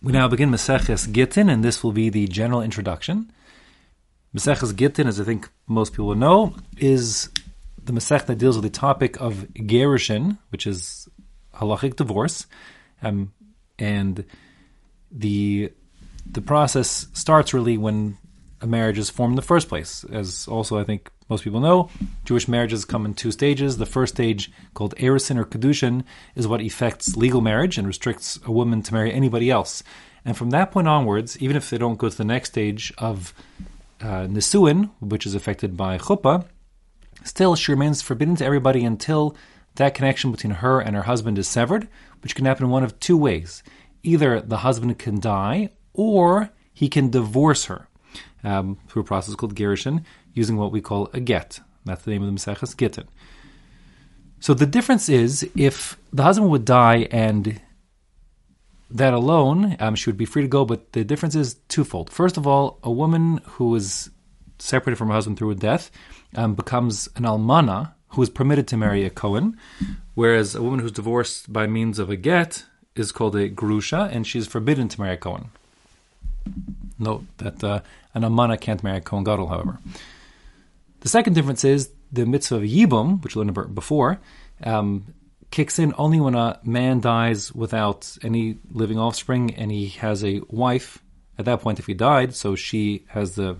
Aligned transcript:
We 0.00 0.12
now 0.12 0.28
begin 0.28 0.50
Maseches 0.50 1.12
Gittin, 1.12 1.48
and 1.48 1.64
this 1.64 1.82
will 1.82 1.92
be 1.92 2.08
the 2.08 2.28
general 2.28 2.62
introduction. 2.62 3.32
Maseches 4.36 4.76
Gittin, 4.76 5.08
as 5.08 5.20
I 5.20 5.24
think 5.24 5.48
most 5.66 5.92
people 5.92 6.14
know, 6.14 6.54
is 6.76 7.30
the 7.82 7.92
Masech 7.92 8.26
that 8.26 8.38
deals 8.38 8.56
with 8.56 8.62
the 8.62 8.70
topic 8.70 9.20
of 9.20 9.46
gerushin, 9.54 10.38
which 10.50 10.66
is 10.66 11.08
halachic 11.54 11.96
divorce, 11.96 12.46
um, 13.02 13.32
and 13.78 14.24
the 15.10 15.72
the 16.30 16.42
process 16.42 17.08
starts 17.14 17.54
really 17.54 17.78
when 17.78 18.18
a 18.60 18.66
marriage 18.66 18.98
is 18.98 19.08
formed 19.08 19.32
in 19.32 19.36
the 19.36 19.42
first 19.42 19.68
place. 19.68 20.04
As 20.12 20.46
also 20.46 20.78
I 20.78 20.84
think 20.84 21.10
most 21.28 21.44
people 21.44 21.60
know, 21.60 21.90
Jewish 22.24 22.48
marriages 22.48 22.84
come 22.84 23.04
in 23.04 23.14
two 23.14 23.30
stages. 23.30 23.76
The 23.76 23.86
first 23.86 24.14
stage, 24.14 24.50
called 24.74 24.94
erisin 24.96 25.36
or 25.36 25.44
kedushin, 25.44 26.04
is 26.34 26.48
what 26.48 26.62
affects 26.62 27.16
legal 27.16 27.40
marriage 27.40 27.76
and 27.76 27.86
restricts 27.86 28.38
a 28.44 28.52
woman 28.52 28.82
to 28.82 28.94
marry 28.94 29.12
anybody 29.12 29.50
else. 29.50 29.82
And 30.24 30.36
from 30.36 30.50
that 30.50 30.70
point 30.70 30.88
onwards, 30.88 31.40
even 31.40 31.56
if 31.56 31.68
they 31.68 31.78
don't 31.78 31.98
go 31.98 32.08
to 32.08 32.16
the 32.16 32.24
next 32.24 32.50
stage 32.50 32.92
of 32.98 33.34
uh, 34.00 34.26
nisuin, 34.26 34.90
which 35.00 35.26
is 35.26 35.34
affected 35.34 35.76
by 35.76 35.98
chuppah, 35.98 36.46
still 37.24 37.56
she 37.56 37.72
remains 37.72 38.00
forbidden 38.00 38.36
to 38.36 38.44
everybody 38.44 38.84
until 38.84 39.36
that 39.74 39.94
connection 39.94 40.32
between 40.32 40.54
her 40.54 40.80
and 40.80 40.96
her 40.96 41.02
husband 41.02 41.38
is 41.38 41.46
severed, 41.46 41.88
which 42.22 42.34
can 42.34 42.46
happen 42.46 42.64
in 42.64 42.70
one 42.70 42.84
of 42.84 42.98
two 43.00 43.16
ways. 43.16 43.62
Either 44.02 44.40
the 44.40 44.58
husband 44.58 44.98
can 44.98 45.20
die, 45.20 45.70
or 45.92 46.50
he 46.72 46.88
can 46.88 47.10
divorce 47.10 47.66
her 47.66 47.87
um, 48.44 48.78
through 48.88 49.02
a 49.02 49.04
process 49.04 49.34
called 49.34 49.54
gerushin, 49.54 50.04
using 50.34 50.56
what 50.56 50.72
we 50.72 50.80
call 50.80 51.10
a 51.12 51.20
get. 51.20 51.60
That's 51.84 52.02
the 52.02 52.10
name 52.10 52.22
of 52.22 52.28
the 52.28 52.34
Maseches 52.34 52.76
Gittin. 52.76 53.08
So 54.40 54.54
the 54.54 54.66
difference 54.66 55.08
is 55.08 55.48
if 55.56 55.98
the 56.12 56.22
husband 56.22 56.50
would 56.50 56.64
die 56.64 57.08
and 57.10 57.60
that 58.90 59.12
alone, 59.12 59.76
um, 59.80 59.94
she 59.94 60.08
would 60.08 60.16
be 60.16 60.24
free 60.24 60.42
to 60.42 60.48
go, 60.48 60.64
but 60.64 60.92
the 60.92 61.04
difference 61.04 61.34
is 61.34 61.56
twofold. 61.68 62.10
First 62.10 62.36
of 62.36 62.46
all, 62.46 62.78
a 62.82 62.90
woman 62.90 63.40
who 63.44 63.74
is 63.74 64.10
separated 64.58 64.96
from 64.96 65.08
her 65.08 65.14
husband 65.14 65.38
through 65.38 65.50
a 65.50 65.54
death 65.54 65.90
um, 66.34 66.54
becomes 66.54 67.08
an 67.16 67.24
almana 67.24 67.92
who 68.08 68.22
is 68.22 68.30
permitted 68.30 68.66
to 68.68 68.76
marry 68.76 69.04
a 69.04 69.10
Cohen, 69.10 69.56
whereas 70.14 70.54
a 70.54 70.62
woman 70.62 70.80
who's 70.80 70.92
divorced 70.92 71.52
by 71.52 71.66
means 71.66 71.98
of 71.98 72.08
a 72.08 72.16
get 72.16 72.64
is 72.94 73.12
called 73.12 73.36
a 73.36 73.48
grusha, 73.48 74.08
and 74.10 74.26
she's 74.26 74.46
forbidden 74.46 74.88
to 74.88 75.00
marry 75.00 75.14
a 75.14 75.18
Cohen. 75.18 75.50
Note 76.98 77.24
that 77.38 77.62
uh, 77.62 77.80
an 78.18 78.30
almana 78.30 78.60
can't 78.60 78.82
marry 78.82 78.98
a 78.98 79.00
Cohen 79.00 79.24
gadol, 79.24 79.46
however. 79.46 79.78
The 81.00 81.08
second 81.08 81.34
difference 81.34 81.64
is 81.64 81.90
the 82.12 82.26
mitzvah 82.26 82.56
of 82.56 82.62
yibum, 82.62 83.22
which 83.22 83.34
we 83.34 83.40
learned 83.40 83.50
about 83.50 83.74
before, 83.74 84.20
um, 84.64 85.14
kicks 85.50 85.78
in 85.78 85.94
only 85.96 86.20
when 86.20 86.34
a 86.34 86.58
man 86.62 87.00
dies 87.00 87.52
without 87.54 88.16
any 88.22 88.58
living 88.70 88.98
offspring 88.98 89.54
and 89.54 89.70
he 89.70 89.88
has 89.88 90.24
a 90.24 90.42
wife. 90.48 90.98
At 91.38 91.44
that 91.44 91.60
point, 91.60 91.78
if 91.78 91.86
he 91.86 91.94
died, 91.94 92.34
so 92.34 92.56
she 92.56 93.04
has 93.08 93.36
the 93.36 93.56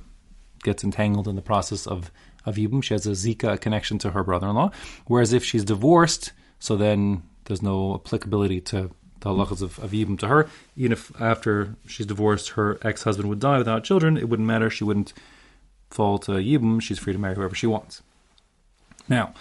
gets 0.65 0.83
entangled 0.83 1.29
in 1.29 1.37
the 1.37 1.43
process 1.43 1.87
of 1.87 2.11
of 2.45 2.57
yibum. 2.57 2.83
She 2.83 2.95
has 2.95 3.07
a 3.07 3.11
zika 3.11 3.61
connection 3.61 3.99
to 3.99 4.11
her 4.11 4.25
brother-in-law. 4.25 4.71
Whereas 5.07 5.33
if 5.33 5.45
she's 5.45 5.65
divorced, 5.65 6.33
so 6.59 6.77
then 6.77 7.23
there's 7.45 7.63
no 7.63 7.95
applicability 7.95 8.61
to 8.63 8.91
the 9.21 9.31
halachas 9.31 9.63
of, 9.63 9.77
yibum 9.91 10.19
to 10.21 10.29
her. 10.29 10.49
Even 10.77 10.93
if 10.93 11.13
after 11.21 11.75
she's 11.87 12.07
divorced, 12.07 12.51
her 12.51 12.79
ex-husband 12.83 13.29
would 13.29 13.41
die 13.41 13.59
without 13.59 13.85
children, 13.85 14.17
it 14.17 14.29
wouldn't 14.29 14.47
matter. 14.47 14.71
She 14.71 14.85
wouldn't 14.85 15.13
fall 15.91 16.19
to 16.21 16.33
yibum. 16.33 16.81
She's 16.81 16.99
free 16.99 17.13
to 17.13 17.19
marry 17.19 17.35
whoever 17.35 17.55
she 17.55 17.67
wants. 17.67 18.03
Now, 19.09 19.33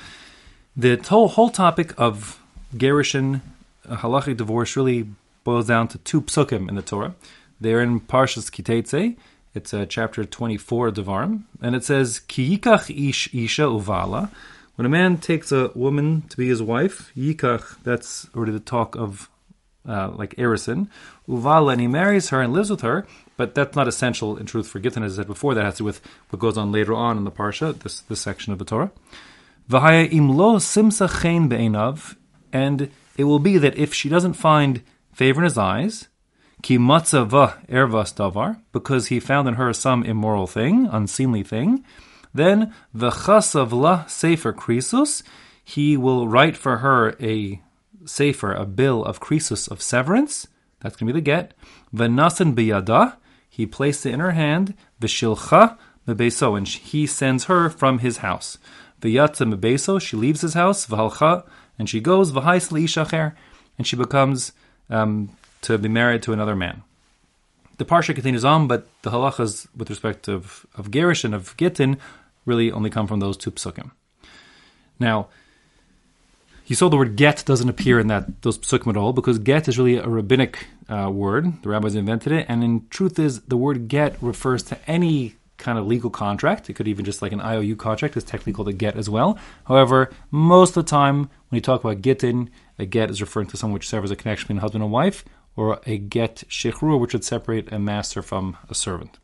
the 0.76 0.96
whole, 0.98 1.28
whole 1.28 1.50
topic 1.50 1.94
of 1.98 2.42
gerushin, 2.76 3.42
uh, 3.88 3.98
halachic 3.98 4.38
divorce, 4.38 4.76
really 4.76 5.10
boils 5.44 5.68
down 5.68 5.88
to 5.90 5.98
two 6.00 6.22
psukim 6.22 6.70
in 6.70 6.76
the 6.76 6.82
Torah. 6.82 7.16
They're 7.60 7.82
in 7.82 8.02
Parshas 8.02 8.52
Kitetse. 8.52 9.16
It's 9.54 9.74
uh, 9.74 9.86
chapter 9.88 10.24
24 10.24 10.90
of 10.90 10.94
Devarim, 10.96 11.44
and 11.62 11.76
it 11.76 11.84
says, 11.84 12.20
Ki 12.20 12.58
yikach 12.58 12.92
ish 13.10 13.34
isha 13.34 13.64
uvala. 13.64 14.30
When 14.76 14.86
a 14.86 14.90
man 14.90 15.18
takes 15.18 15.52
a 15.52 15.72
woman 15.74 16.22
to 16.30 16.38
be 16.38 16.48
his 16.48 16.62
wife, 16.62 17.12
yikach, 17.18 17.82
that's 17.84 18.30
already 18.36 18.52
the 18.52 18.60
talk 18.60 18.96
of 18.96 19.30
uh, 19.88 20.12
like 20.16 20.36
Erison, 20.36 20.88
uvala, 21.28 21.74
and 21.74 21.82
he 21.82 21.88
marries 21.88 22.30
her 22.30 22.42
and 22.42 22.54
lives 22.54 22.70
with 22.70 22.82
her, 22.82 23.06
but 23.38 23.56
that's 23.56 23.76
not 23.76 23.88
essential 23.88 24.38
in 24.38 24.46
truth 24.46 24.68
for 24.68 24.80
Gittin, 24.80 25.04
as 25.04 25.14
I 25.14 25.22
said 25.22 25.28
before. 25.28 25.54
That 25.54 25.66
has 25.66 25.76
to 25.76 25.80
do 25.80 25.86
with 25.86 26.02
what 26.30 26.40
goes 26.40 26.58
on 26.58 26.72
later 26.72 26.94
on 26.94 27.18
in 27.18 27.24
the 27.24 27.32
Parsha, 27.32 27.78
this, 27.80 28.02
this 28.02 28.22
section 28.22 28.54
of 28.54 28.60
the 28.60 28.66
Torah. 28.66 28.92
V'haya 29.70 30.10
imlo 30.10 30.58
simsa 30.58 31.22
chen 31.22 31.48
be'enav, 31.48 32.16
and 32.52 32.90
it 33.18 33.26
will 33.26 33.40
be 33.40 33.58
that 33.58 33.78
if 33.78 33.94
she 33.94 34.10
doesn't 34.10 34.34
find 34.34 34.82
favor 35.14 35.42
in 35.42 35.46
his 35.46 35.58
eyes, 35.58 36.08
ki 36.62 36.78
matzava 36.78 37.66
ervas 37.68 38.14
davar, 38.14 38.62
because 38.72 39.08
he 39.08 39.20
found 39.20 39.48
in 39.48 39.56
her 39.56 39.74
some 39.74 40.04
immoral 40.04 40.48
thing, 40.48 40.88
unseemly 40.88 41.44
thing, 41.44 41.84
then 42.34 42.74
v'chasav 42.96 43.72
la 43.72 44.06
sefer 44.06 44.54
krisus, 44.54 45.22
he 45.64 45.98
will 45.98 46.28
write 46.28 46.56
for 46.56 46.78
her 46.78 47.16
a 47.20 47.62
sefer, 48.08 48.54
a 48.54 48.66
bill 48.66 49.04
of 49.04 49.20
krisus 49.20 49.70
of 49.70 49.82
severance. 49.82 50.48
That's 50.80 50.96
going 50.96 51.08
to 51.08 51.14
be 51.14 51.20
the 51.20 51.24
get. 51.24 51.54
V'nasan 51.94 52.56
biyada, 52.56 53.18
he 53.50 53.66
placed 53.66 54.06
it 54.06 54.14
in 54.14 54.20
her 54.20 54.32
hand. 54.32 54.74
V'shilcha 55.02 55.78
mebeso, 56.08 56.58
and 56.58 56.68
he 56.68 57.06
sends 57.06 57.46
her 57.46 57.70
from 57.70 58.00
his 58.00 58.18
house. 58.18 58.58
V'yatza 59.02 59.54
mebeso, 59.54 60.02
she 60.02 60.16
leaves 60.16 60.42
his 60.42 60.54
house. 60.54 60.86
V'halcha, 60.88 61.48
and 61.78 61.90
she 61.90 62.00
goes 62.00 62.32
v'hais 62.32 62.72
leishacher, 62.72 63.34
and 63.78 63.86
she 63.86 63.96
becomes 63.96 64.54
um, 64.90 65.30
to 65.62 65.78
be 65.78 65.90
married 65.90 66.24
to 66.24 66.34
another 66.34 66.56
man. 66.56 66.84
The 67.78 67.86
parsha 67.86 68.16
continues 68.16 68.44
on, 68.44 68.68
but 68.68 68.88
the 69.04 69.12
halachas 69.12 69.68
with 69.76 69.90
respect 69.90 70.28
of 70.28 70.66
of 70.76 70.90
gerish 70.90 71.24
and 71.24 71.36
of 71.36 71.56
gittin 71.58 71.98
really 72.46 72.72
only 72.72 72.90
come 72.90 73.06
from 73.06 73.20
those 73.20 73.38
two 73.38 73.52
psukim. 73.52 73.92
Now, 75.00 75.28
you 76.68 76.76
saw 76.76 76.90
the 76.90 76.98
word 76.98 77.16
get 77.16 77.44
doesn't 77.46 77.70
appear 77.70 78.00
in 78.00 78.08
that 78.08 78.42
those 78.42 78.58
psukim 78.58 78.90
at 78.90 78.98
all 78.98 79.14
because 79.14 79.40
get 79.40 79.68
is 79.68 79.78
really 79.78 79.98
a 79.98 80.08
rabbinic 80.08 80.68
uh, 80.90 81.10
word. 81.10 81.64
The 81.64 81.70
rabbis 81.70 81.96
invented 81.96 82.34
it, 82.34 82.46
and 82.50 82.64
in 82.64 82.88
truth 82.90 83.18
is 83.18 83.42
the 83.42 83.58
word 83.58 83.88
get 83.88 84.22
refers 84.22 84.64
to 84.64 84.78
any 84.88 85.36
kind 85.58 85.80
of 85.80 85.88
legal 85.88 86.10
contract. 86.10 86.70
It 86.70 86.74
could 86.74 86.88
even 86.88 87.06
just 87.06 87.22
like 87.22 87.32
an 87.32 87.42
IOU 87.42 87.78
contract 87.78 88.16
is 88.16 88.24
technically 88.24 88.54
called 88.54 88.68
a 88.68 88.74
get 88.74 88.96
as 88.96 89.10
well. 89.10 89.40
However, 89.66 90.12
most 90.30 90.78
of 90.78 90.86
the 90.86 90.90
time 90.90 91.30
when 91.50 91.58
you 91.58 91.62
talk 91.62 91.84
about 91.84 92.02
gittin, 92.02 92.50
a 92.78 92.86
get 92.86 93.10
is 93.10 93.22
referring 93.22 93.48
to 93.48 93.58
someone 93.58 93.74
which 93.74 93.90
severs 93.90 94.12
a 94.12 94.16
connection 94.16 94.46
between 94.48 94.60
husband 94.60 94.84
and 94.84 94.92
wife, 94.92 95.26
or 95.56 95.80
a 95.86 95.98
get 95.98 96.44
shichrur, 96.50 97.00
which 97.00 97.14
would 97.14 97.24
separate 97.24 97.72
a 97.72 97.80
master 97.80 98.22
from 98.22 98.58
a 98.70 98.76
servant. 98.76 99.18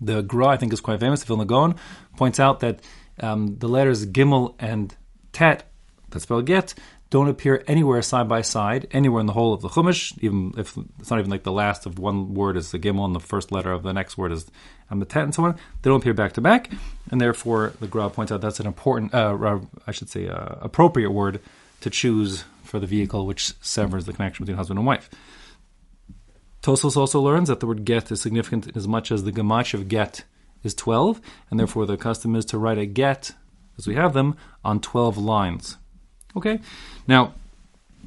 The 0.00 0.22
Gra, 0.22 0.48
I 0.48 0.56
think, 0.56 0.72
is 0.72 0.80
quite 0.80 1.00
famous. 1.00 1.20
The 1.20 1.26
Vilna 1.26 1.46
Gaon 1.46 1.74
points 2.16 2.38
out 2.38 2.60
that 2.60 2.80
um, 3.20 3.58
the 3.58 3.68
letters 3.68 4.06
Gimel 4.06 4.54
and 4.58 4.94
Tet, 5.32 5.68
that 6.14 6.20
spell 6.20 6.42
get, 6.42 6.74
don't 7.10 7.28
appear 7.28 7.62
anywhere 7.68 8.02
side 8.02 8.28
by 8.28 8.40
side, 8.40 8.88
anywhere 8.90 9.20
in 9.20 9.26
the 9.26 9.32
whole 9.32 9.52
of 9.52 9.60
the 9.60 9.68
Chumash, 9.68 10.16
even 10.20 10.54
if 10.56 10.76
it's 10.98 11.10
not 11.10 11.20
even 11.20 11.30
like 11.30 11.44
the 11.44 11.52
last 11.52 11.86
of 11.86 11.98
one 11.98 12.34
word 12.34 12.56
is 12.56 12.72
the 12.72 12.78
Gimel 12.78 13.04
and 13.04 13.14
the 13.14 13.20
first 13.20 13.52
letter 13.52 13.70
of 13.70 13.82
the 13.82 13.92
next 13.92 14.18
word 14.18 14.32
is 14.32 14.50
um, 14.90 14.98
the 14.98 15.06
Tet 15.06 15.24
and 15.24 15.34
so 15.34 15.44
on. 15.44 15.54
They 15.54 15.90
don't 15.90 16.00
appear 16.00 16.14
back 16.14 16.32
to 16.32 16.40
back, 16.40 16.70
and 17.10 17.20
therefore 17.20 17.74
the 17.80 17.86
Gra 17.86 18.10
points 18.10 18.32
out 18.32 18.40
that's 18.40 18.60
an 18.60 18.66
important, 18.66 19.14
uh, 19.14 19.58
I 19.86 19.92
should 19.92 20.08
say, 20.08 20.28
uh, 20.28 20.56
appropriate 20.60 21.10
word 21.10 21.40
to 21.82 21.90
choose 21.90 22.44
for 22.62 22.80
the 22.80 22.86
vehicle 22.86 23.26
which 23.26 23.52
severs 23.60 24.06
the 24.06 24.12
connection 24.12 24.44
between 24.44 24.56
husband 24.56 24.78
and 24.78 24.86
wife. 24.86 25.10
Tosos 26.62 26.96
also 26.96 27.20
learns 27.20 27.48
that 27.48 27.60
the 27.60 27.66
word 27.66 27.84
get 27.84 28.10
is 28.10 28.22
significant 28.22 28.74
as 28.74 28.88
much 28.88 29.12
as 29.12 29.24
the 29.24 29.32
gematria 29.32 29.74
of 29.74 29.88
get 29.88 30.24
is 30.62 30.74
12, 30.74 31.20
and 31.50 31.60
therefore 31.60 31.86
the 31.86 31.96
custom 31.96 32.34
is 32.34 32.44
to 32.46 32.58
write 32.58 32.78
a 32.78 32.86
get, 32.86 33.32
as 33.78 33.86
we 33.86 33.94
have 33.94 34.14
them, 34.14 34.34
on 34.64 34.80
12 34.80 35.18
lines. 35.18 35.76
Okay? 36.36 36.60
Now, 37.06 37.34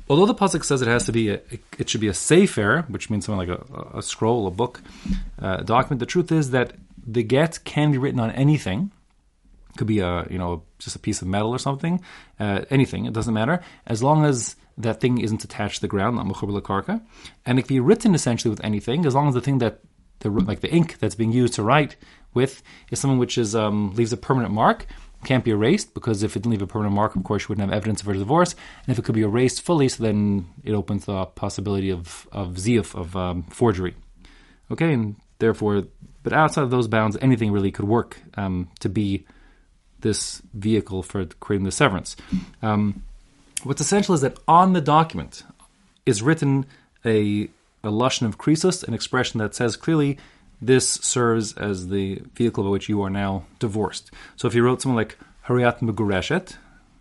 although 0.10 0.26
the 0.26 0.36
pasuk 0.36 0.64
says 0.64 0.82
it 0.82 0.88
has 0.88 1.06
to 1.06 1.12
be, 1.12 1.30
a, 1.30 1.42
it 1.78 1.90
should 1.90 2.02
be 2.02 2.08
a 2.08 2.14
sefer, 2.14 2.86
which 2.88 3.10
means 3.10 3.26
something 3.26 3.48
like 3.48 3.60
a, 3.60 3.98
a 3.98 4.02
scroll, 4.02 4.48
a 4.48 4.52
book, 4.52 4.82
uh, 5.42 5.58
a 5.60 5.64
document, 5.64 6.00
the 6.00 6.06
truth 6.06 6.32
is 6.32 6.52
that 6.52 6.74
the 7.06 7.24
get 7.24 7.64
can 7.64 7.92
be 7.92 7.98
written 7.98 8.20
on 8.20 8.32
anything, 8.32 8.92
could 9.78 9.88
be 9.88 10.00
a 10.00 10.28
you 10.30 10.38
know 10.38 10.64
just 10.80 10.96
a 10.96 11.00
piece 11.00 11.22
of 11.22 11.28
metal 11.28 11.52
or 11.52 11.60
something, 11.60 12.02
uh, 12.40 12.62
anything. 12.70 13.06
It 13.06 13.14
doesn't 13.14 13.34
matter 13.34 13.64
as 13.86 14.04
long 14.04 14.26
as 14.26 14.56
that 14.78 15.00
thing 15.00 15.20
isn't 15.20 15.44
attached 15.44 15.76
to 15.76 15.82
the 15.82 15.88
ground, 15.88 16.18
not 16.18 16.26
karka. 16.28 17.02
And 17.46 17.58
it 17.58 17.64
can 17.64 17.76
be 17.76 17.80
written 17.80 18.14
essentially 18.14 18.50
with 18.50 18.64
anything, 18.64 19.06
as 19.06 19.16
long 19.16 19.28
as 19.28 19.34
the 19.34 19.42
thing 19.42 19.60
that 19.60 19.80
the 20.20 20.30
like 20.30 20.62
the 20.62 20.72
ink 20.72 20.98
that's 21.00 21.16
being 21.16 21.32
used 21.32 21.54
to 21.56 21.64
write 21.64 21.96
with 22.34 22.62
is 22.92 23.00
something 23.00 23.20
which 23.20 23.38
is 23.38 23.56
um, 23.56 23.94
leaves 23.96 24.14
a 24.14 24.18
permanent 24.18 24.54
mark. 24.54 24.86
Can't 25.28 25.44
be 25.44 25.52
erased 25.52 25.94
because 25.94 26.24
if 26.24 26.38
it 26.38 26.44
didn't 26.44 26.52
leave 26.52 26.62
a 26.62 26.68
permanent 26.68 26.96
mark, 26.96 27.18
of 27.18 27.24
course, 27.26 27.44
you 27.44 27.48
wouldn't 27.50 27.68
have 27.68 27.76
evidence 27.76 28.00
of 28.00 28.08
her 28.08 28.14
divorce. 28.14 28.56
And 28.86 28.94
if 28.94 28.98
it 28.98 29.04
could 29.04 29.14
be 29.14 29.24
erased 29.24 29.62
fully, 29.62 29.90
so 29.90 30.02
then 30.02 30.48
it 30.64 30.72
opens 30.72 31.04
the 31.04 31.26
possibility 31.26 31.90
of 31.90 32.30
of 32.32 32.56
ziyuf, 32.56 32.96
of 32.96 33.14
um, 33.18 33.44
forgery. 33.44 33.94
Okay, 34.72 34.94
and 34.94 35.18
therefore, 35.40 35.84
but 36.24 36.32
outside 36.32 36.64
of 36.64 36.72
those 36.72 36.88
bounds, 36.88 37.18
anything 37.20 37.52
really 37.52 37.72
could 37.72 37.90
work 37.90 38.22
um, 38.36 38.70
to 38.80 38.88
be 38.88 39.26
this 40.00 40.42
vehicle 40.54 41.04
for 41.04 41.26
creating 41.42 41.66
the 41.66 41.72
severance. 41.72 42.16
Um, 42.62 43.04
what's 43.64 43.82
essential 43.82 44.16
is 44.16 44.22
that 44.22 44.40
on 44.48 44.72
the 44.72 44.82
document 44.82 45.44
is 46.06 46.22
written 46.22 46.66
a 47.06 47.50
a 47.84 47.92
lashon 47.92 48.26
of 48.26 48.38
krisos, 48.38 48.88
an 48.88 48.94
expression 48.94 49.40
that 49.40 49.56
says 49.56 49.76
clearly 49.76 50.18
this 50.62 50.90
serves 50.90 51.54
as 51.54 51.90
the 51.90 52.22
vehicle 52.34 52.64
by 52.64 52.70
which 52.70 52.90
you 52.90 53.02
are 53.02 53.10
now 53.10 53.46
divorced. 53.60 54.12
So 54.36 54.48
if 54.48 54.56
you 54.56 54.64
wrote 54.64 54.82
something 54.82 54.96
like 54.96 55.18
Hariat 55.44 55.80
Megureshet, 55.80 56.58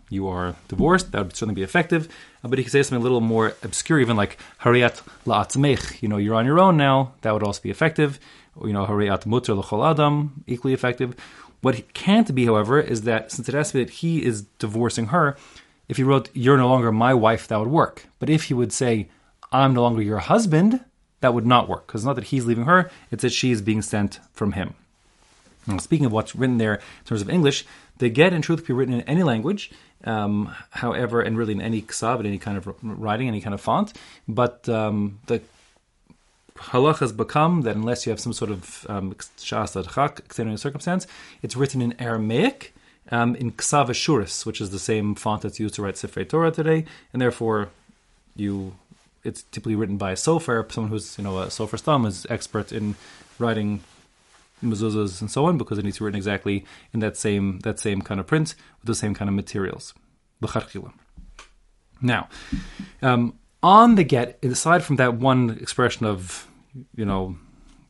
you 0.08 0.28
are 0.28 0.54
divorced, 0.68 1.12
that 1.12 1.22
would 1.22 1.36
certainly 1.36 1.54
be 1.54 1.62
effective. 1.62 2.08
Uh, 2.44 2.48
but 2.48 2.58
you 2.58 2.64
could 2.64 2.72
say 2.72 2.82
something 2.82 3.00
a 3.00 3.02
little 3.02 3.20
more 3.20 3.54
obscure, 3.62 3.98
even 3.98 4.16
like 4.16 4.38
Hariat 4.58 5.02
La'atzmech, 5.24 6.00
you 6.02 6.08
know, 6.08 6.16
you're 6.16 6.34
on 6.34 6.46
your 6.46 6.60
own 6.60 6.76
now, 6.76 7.14
that 7.22 7.32
would 7.32 7.42
also 7.42 7.62
be 7.62 7.70
effective. 7.70 8.20
Or, 8.54 8.68
you 8.68 8.72
know, 8.72 8.86
Hariat 8.86 9.26
Mutter 9.26 9.54
L'chol 9.54 9.90
Adam, 9.90 10.44
equally 10.46 10.74
effective. 10.74 11.16
What 11.60 11.92
can't 11.94 12.32
be, 12.34 12.46
however, 12.46 12.80
is 12.80 13.02
that 13.02 13.32
since 13.32 13.48
it 13.48 13.54
has 13.54 13.72
to 13.72 13.78
be 13.78 13.84
that 13.84 13.94
he 13.94 14.24
is 14.24 14.42
divorcing 14.58 15.06
her, 15.06 15.36
if 15.88 15.96
he 15.96 16.02
wrote, 16.02 16.30
You're 16.32 16.56
no 16.56 16.68
longer 16.68 16.92
my 16.92 17.14
wife, 17.14 17.48
that 17.48 17.58
would 17.58 17.68
work. 17.68 18.06
But 18.18 18.30
if 18.30 18.44
he 18.44 18.54
would 18.54 18.72
say, 18.72 19.08
I'm 19.52 19.74
no 19.74 19.82
longer 19.82 20.02
your 20.02 20.18
husband, 20.18 20.84
that 21.26 21.34
would 21.34 21.44
not 21.44 21.69
work. 21.69 21.88
Because 21.88 22.02
it's 22.02 22.06
not 22.06 22.14
that 22.14 22.26
he's 22.26 22.46
leaving 22.46 22.67
her, 22.67 22.88
it's 23.11 23.23
that 23.23 23.32
she 23.32 23.50
is 23.50 23.61
being 23.61 23.82
sent 23.82 24.20
from 24.32 24.52
him. 24.52 24.75
Now, 25.67 25.78
speaking 25.78 26.06
of 26.06 26.12
what's 26.12 26.37
written 26.37 26.58
there 26.58 26.75
in 26.75 27.05
terms 27.05 27.20
of 27.20 27.28
English, 27.28 27.67
the 27.99 28.08
get 28.08 28.32
in 28.32 28.43
truth 28.43 28.64
can 28.64 28.76
be 28.76 28.78
written 28.78 28.94
in 28.94 29.00
any 29.00 29.25
language, 29.25 29.73
um, 30.05 30.55
however, 30.70 31.20
and 31.20 31.37
really 31.37 31.52
in 31.52 31.61
any 31.61 31.82
ksav, 31.82 32.20
in 32.20 32.26
any 32.26 32.38
kind 32.38 32.56
of 32.56 32.73
writing, 32.81 33.26
any 33.26 33.40
kind 33.40 33.55
of 33.55 33.61
font. 33.61 33.93
But 34.28 34.69
um, 34.69 35.19
the 35.26 35.40
halach 36.55 37.00
has 37.00 37.11
become 37.11 37.62
that 37.62 37.75
unless 37.75 38.06
you 38.06 38.11
have 38.11 38.20
some 38.20 38.32
sort 38.32 38.52
of 38.52 38.87
um, 38.88 39.11
extenuating 39.11 40.58
circumstance, 40.58 41.08
it's 41.43 41.56
written 41.56 41.82
in 41.82 42.00
Aramaic, 42.00 42.73
um, 43.11 43.34
in 43.34 43.50
Ksav 43.50 43.88
Ashuris, 43.88 44.46
which 44.46 44.61
is 44.61 44.70
the 44.70 44.78
same 44.78 45.17
font 45.17 45.43
that's 45.43 45.58
used 45.58 45.75
to 45.75 45.82
write 45.82 45.96
Sifrei 45.96 46.28
Torah 46.28 46.52
today, 46.52 46.84
and 47.12 47.20
therefore 47.20 47.70
you 48.37 48.75
it's 49.26 49.43
typically 49.43 49.75
written 49.75 49.96
by 49.96 50.12
a 50.12 50.14
sofer, 50.14 50.70
someone 50.73 50.90
who's 50.90 51.19
you 51.19 51.25
know 51.25 51.38
a 51.38 51.46
sofer 51.46 51.78
stam 51.78 52.06
is 52.06 52.26
expert 52.31 52.73
in 52.73 52.94
writing 53.38 53.81
mezuzahs 54.64 55.20
and 55.20 55.31
so 55.31 55.44
on 55.46 55.58
because 55.58 55.78
it 55.78 55.84
needs 55.84 55.96
to 55.96 56.02
be 56.02 56.06
written 56.06 56.17
exactly 56.17 56.64
in 56.93 57.00
that 57.00 57.17
same 57.17 57.58
that 57.61 57.78
same 57.78 58.00
kind 58.00 58.20
of 58.20 58.26
print 58.26 58.55
with 58.81 58.87
the 58.87 58.94
same 58.94 59.14
kind 59.14 59.28
of 59.28 59.34
materials. 59.34 59.93
Now, 62.00 62.28
um, 63.02 63.38
on 63.62 63.94
the 63.94 64.05
get, 64.05 64.38
aside 64.43 64.84
from 64.84 64.96
that 64.96 65.14
one 65.14 65.50
expression 65.61 66.06
of 66.06 66.46
you 66.94 67.05
know 67.05 67.37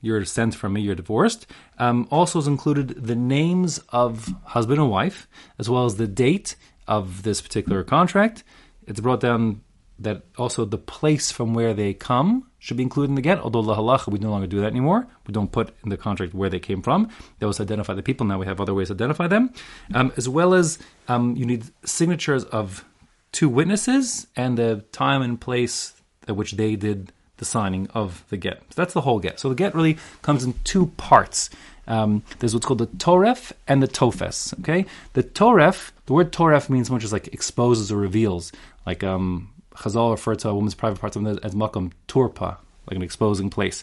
you're 0.01 0.25
sent 0.25 0.55
from 0.55 0.75
me, 0.75 0.81
you're 0.81 0.95
divorced, 0.95 1.47
um, 1.79 2.07
also 2.11 2.39
is 2.39 2.47
included 2.47 2.89
the 3.07 3.17
names 3.17 3.81
of 3.89 4.33
husband 4.45 4.81
and 4.81 4.91
wife 4.91 5.27
as 5.59 5.69
well 5.69 5.85
as 5.85 5.97
the 5.97 6.07
date 6.07 6.57
of 6.87 7.25
this 7.25 7.41
particular 7.41 7.83
contract. 7.83 8.45
It's 8.87 9.01
brought 9.01 9.21
down 9.21 9.63
that 9.99 10.23
also 10.37 10.65
the 10.65 10.79
place 10.79 11.31
from 11.31 11.55
where 11.55 11.73
they 11.73 11.95
come 11.95 12.51
should 12.59 12.77
be 12.77 12.83
included 12.83 13.11
in 13.11 13.15
the 13.15 13.23
get. 13.23 13.39
Although 13.39 13.61
la 13.61 13.77
halacha, 13.77 14.09
we 14.09 14.19
no 14.19 14.31
longer 14.31 14.47
do 14.47 14.61
that 14.61 14.67
anymore. 14.67 15.07
We 15.27 15.33
don't 15.33 15.51
put 15.51 15.75
in 15.83 15.91
the 15.91 15.97
contract 15.97 16.35
where 16.35 16.51
they 16.51 16.59
came 16.59 16.83
from. 16.83 17.09
That 17.39 17.47
was 17.47 17.61
identify 17.61 17.95
the 17.95 18.03
people. 18.03 18.27
Now 18.27 18.39
we 18.39 18.47
have 18.47 18.61
other 18.61 18.75
ways 18.75 18.89
to 18.89 18.95
identify 18.95 19.27
them, 19.27 19.53
um, 19.95 20.13
as 20.17 20.29
well 20.29 20.55
as 20.55 20.79
um, 21.09 21.37
you 21.37 21.47
need 21.47 21.65
signatures 21.85 22.45
of 22.45 22.85
two 23.33 23.49
witnesses 23.49 24.27
and 24.37 24.59
the 24.59 24.85
time 24.93 25.23
and 25.23 25.41
place 25.41 25.95
at 26.29 26.37
which 26.37 26.53
they 26.53 26.77
did 26.77 27.13
the 27.39 27.45
signing 27.45 27.87
of 27.89 28.25
the 28.29 28.37
get. 28.37 28.63
So 28.71 28.83
that's 28.83 28.95
the 28.95 29.03
whole 29.03 29.19
get. 29.19 29.39
So 29.39 29.49
the 29.49 29.55
get 29.55 29.75
really 29.75 29.99
comes 30.23 30.45
in 30.45 30.55
two 30.65 30.87
parts. 30.97 31.51
Um, 31.87 32.23
there's 32.39 32.55
what's 32.55 32.67
called 32.67 32.79
the 32.79 32.87
toref 32.87 33.53
and 33.69 33.83
the 33.83 33.89
tofes. 33.89 34.55
Okay, 34.61 34.87
the 35.13 35.23
toref. 35.23 35.93
The 36.07 36.13
word 36.13 36.33
toref 36.33 36.69
means 36.69 36.91
much 36.91 37.05
as 37.05 37.13
like 37.13 37.29
exposes 37.29 37.93
or 37.93 37.97
reveals. 37.97 38.53
Like 38.87 39.05
um, 39.05 39.51
Chazal 39.77 40.11
referred 40.11 40.39
to 40.41 40.49
a 40.49 40.55
woman's 40.55 40.75
private 40.75 41.01
parts 41.01 41.17
as 41.17 41.55
makom 41.55 41.93
turpa, 42.09 42.59
like 42.87 42.97
an 42.97 43.03
exposing 43.03 43.51
place. 43.51 43.83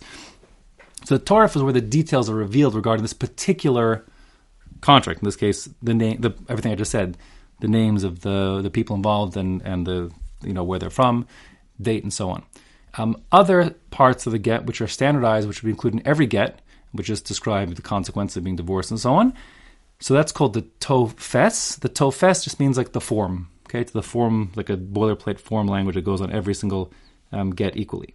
So 1.06 1.18
the 1.18 1.24
toref 1.24 1.56
is 1.56 1.64
where 1.64 1.74
the 1.74 1.82
details 1.82 2.30
are 2.30 2.36
revealed 2.36 2.76
regarding 2.76 3.04
this 3.04 3.14
particular 3.14 4.06
contract. 4.82 5.22
In 5.22 5.26
this 5.26 5.36
case, 5.36 5.70
the 5.82 5.94
name, 5.94 6.22
the, 6.22 6.34
everything 6.48 6.72
I 6.72 6.76
just 6.76 6.92
said, 6.92 7.18
the 7.60 7.68
names 7.68 8.04
of 8.04 8.22
the 8.22 8.62
the 8.62 8.70
people 8.70 8.96
involved 8.96 9.38
and 9.38 9.62
and 9.62 9.86
the 9.86 10.12
you 10.42 10.54
know 10.54 10.64
where 10.64 10.80
they're 10.80 10.90
from, 10.90 11.28
date, 11.82 12.04
and 12.04 12.14
so 12.14 12.30
on. 12.30 12.44
Um, 12.96 13.22
other 13.32 13.72
parts 13.90 14.26
of 14.28 14.34
the 14.34 14.40
get, 14.40 14.66
which 14.66 14.82
are 14.82 14.88
standardized, 14.88 15.48
which 15.48 15.62
would 15.62 15.68
be 15.68 15.72
included 15.72 16.02
in 16.02 16.08
every 16.08 16.28
get, 16.28 16.62
which 16.92 17.08
just 17.08 17.26
describe 17.26 17.74
the 17.76 17.82
consequences 17.82 18.38
of 18.38 18.44
being 18.44 18.56
divorced 18.56 18.92
and 18.92 19.00
so 19.00 19.14
on. 19.16 19.34
So 20.00 20.14
that's 20.14 20.32
called 20.32 20.54
the 20.54 20.64
tofes. 20.80 21.78
The 21.78 21.90
tofes 21.90 22.44
just 22.44 22.60
means 22.60 22.78
like 22.78 22.92
the 22.92 23.02
form, 23.02 23.50
okay, 23.74 23.84
to 23.84 23.94
the 23.94 24.04
form, 24.04 24.52
like 24.56 24.70
a 24.70 24.78
boilerplate 24.78 25.40
form 25.40 25.68
language 25.68 25.96
that 25.96 26.04
goes 26.04 26.22
on 26.22 26.32
every 26.32 26.54
single 26.54 26.92
um, 27.32 27.52
get 27.52 27.76
equally. 27.76 28.14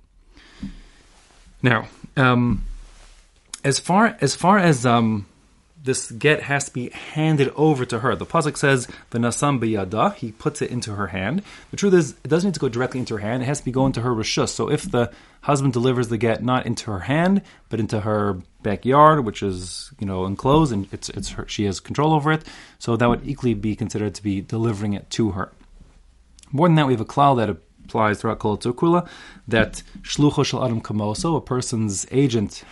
Now, 1.63 1.89
um, 2.17 2.65
as 3.65 3.81
far 3.81 4.17
as 4.21 4.37
far 4.37 4.59
as 4.59 4.87
um, 4.87 5.27
this 5.89 6.11
get 6.13 6.43
has 6.43 6.67
to 6.67 6.73
be 6.73 6.91
handed 6.91 7.51
over 7.57 7.87
to 7.87 8.01
her. 8.01 8.15
The 8.15 8.27
pasuk 8.27 8.59
says 8.59 8.87
"V'nasam 9.11 9.59
biyada." 9.59 10.15
He 10.15 10.33
puts 10.33 10.61
it 10.61 10.71
into 10.71 10.95
her 10.97 11.07
hand. 11.09 11.43
The 11.71 11.79
truth 11.79 11.95
is, 11.95 12.11
it 12.23 12.29
doesn't 12.29 12.49
need 12.49 12.55
to 12.55 12.61
go 12.61 12.69
directly 12.69 13.01
into 13.01 13.15
her 13.15 13.21
hand. 13.21 13.43
It 13.43 13.47
has 13.47 13.61
to 13.61 13.65
be 13.65 13.73
going 13.73 13.93
to 13.93 14.03
her 14.03 14.15
rishus. 14.15 14.51
So 14.51 14.71
if 14.71 14.91
the 14.91 15.11
husband 15.41 15.73
delivers 15.73 16.09
the 16.09 16.19
get 16.19 16.45
not 16.45 16.67
into 16.67 16.91
her 16.91 17.01
hand, 17.01 17.41
but 17.71 17.81
into 17.81 18.01
her 18.01 18.37
backyard, 18.63 19.25
which 19.25 19.43
is 19.43 19.91
you 19.99 20.07
know 20.07 20.27
enclosed 20.27 20.73
and 20.75 20.87
it's 20.93 21.09
it's 21.09 21.31
her, 21.31 21.49
she 21.49 21.65
has 21.65 21.81
control 21.81 22.13
over 22.13 22.33
it, 22.33 22.45
so 22.79 22.95
that 22.95 23.09
would 23.09 23.27
equally 23.27 23.55
be 23.55 23.75
considered 23.75 24.15
to 24.17 24.23
be 24.23 24.43
delivering 24.43 24.93
it 24.93 25.09
to 25.17 25.31
her. 25.31 25.53
More 26.53 26.69
than 26.69 26.77
that, 26.77 26.87
we 26.87 26.93
have 26.93 27.01
a 27.01 27.13
klal 27.15 27.35
that 27.39 27.49
applies 27.49 28.21
throughout 28.21 28.41
Kol 28.41 28.59
Kula 28.59 29.09
that 29.49 29.83
shlucho 30.03 30.45
shel 30.45 30.63
adam 30.63 30.83
kamoso, 30.83 31.35
a 31.35 31.41
person's 31.41 32.07
agent 32.11 32.63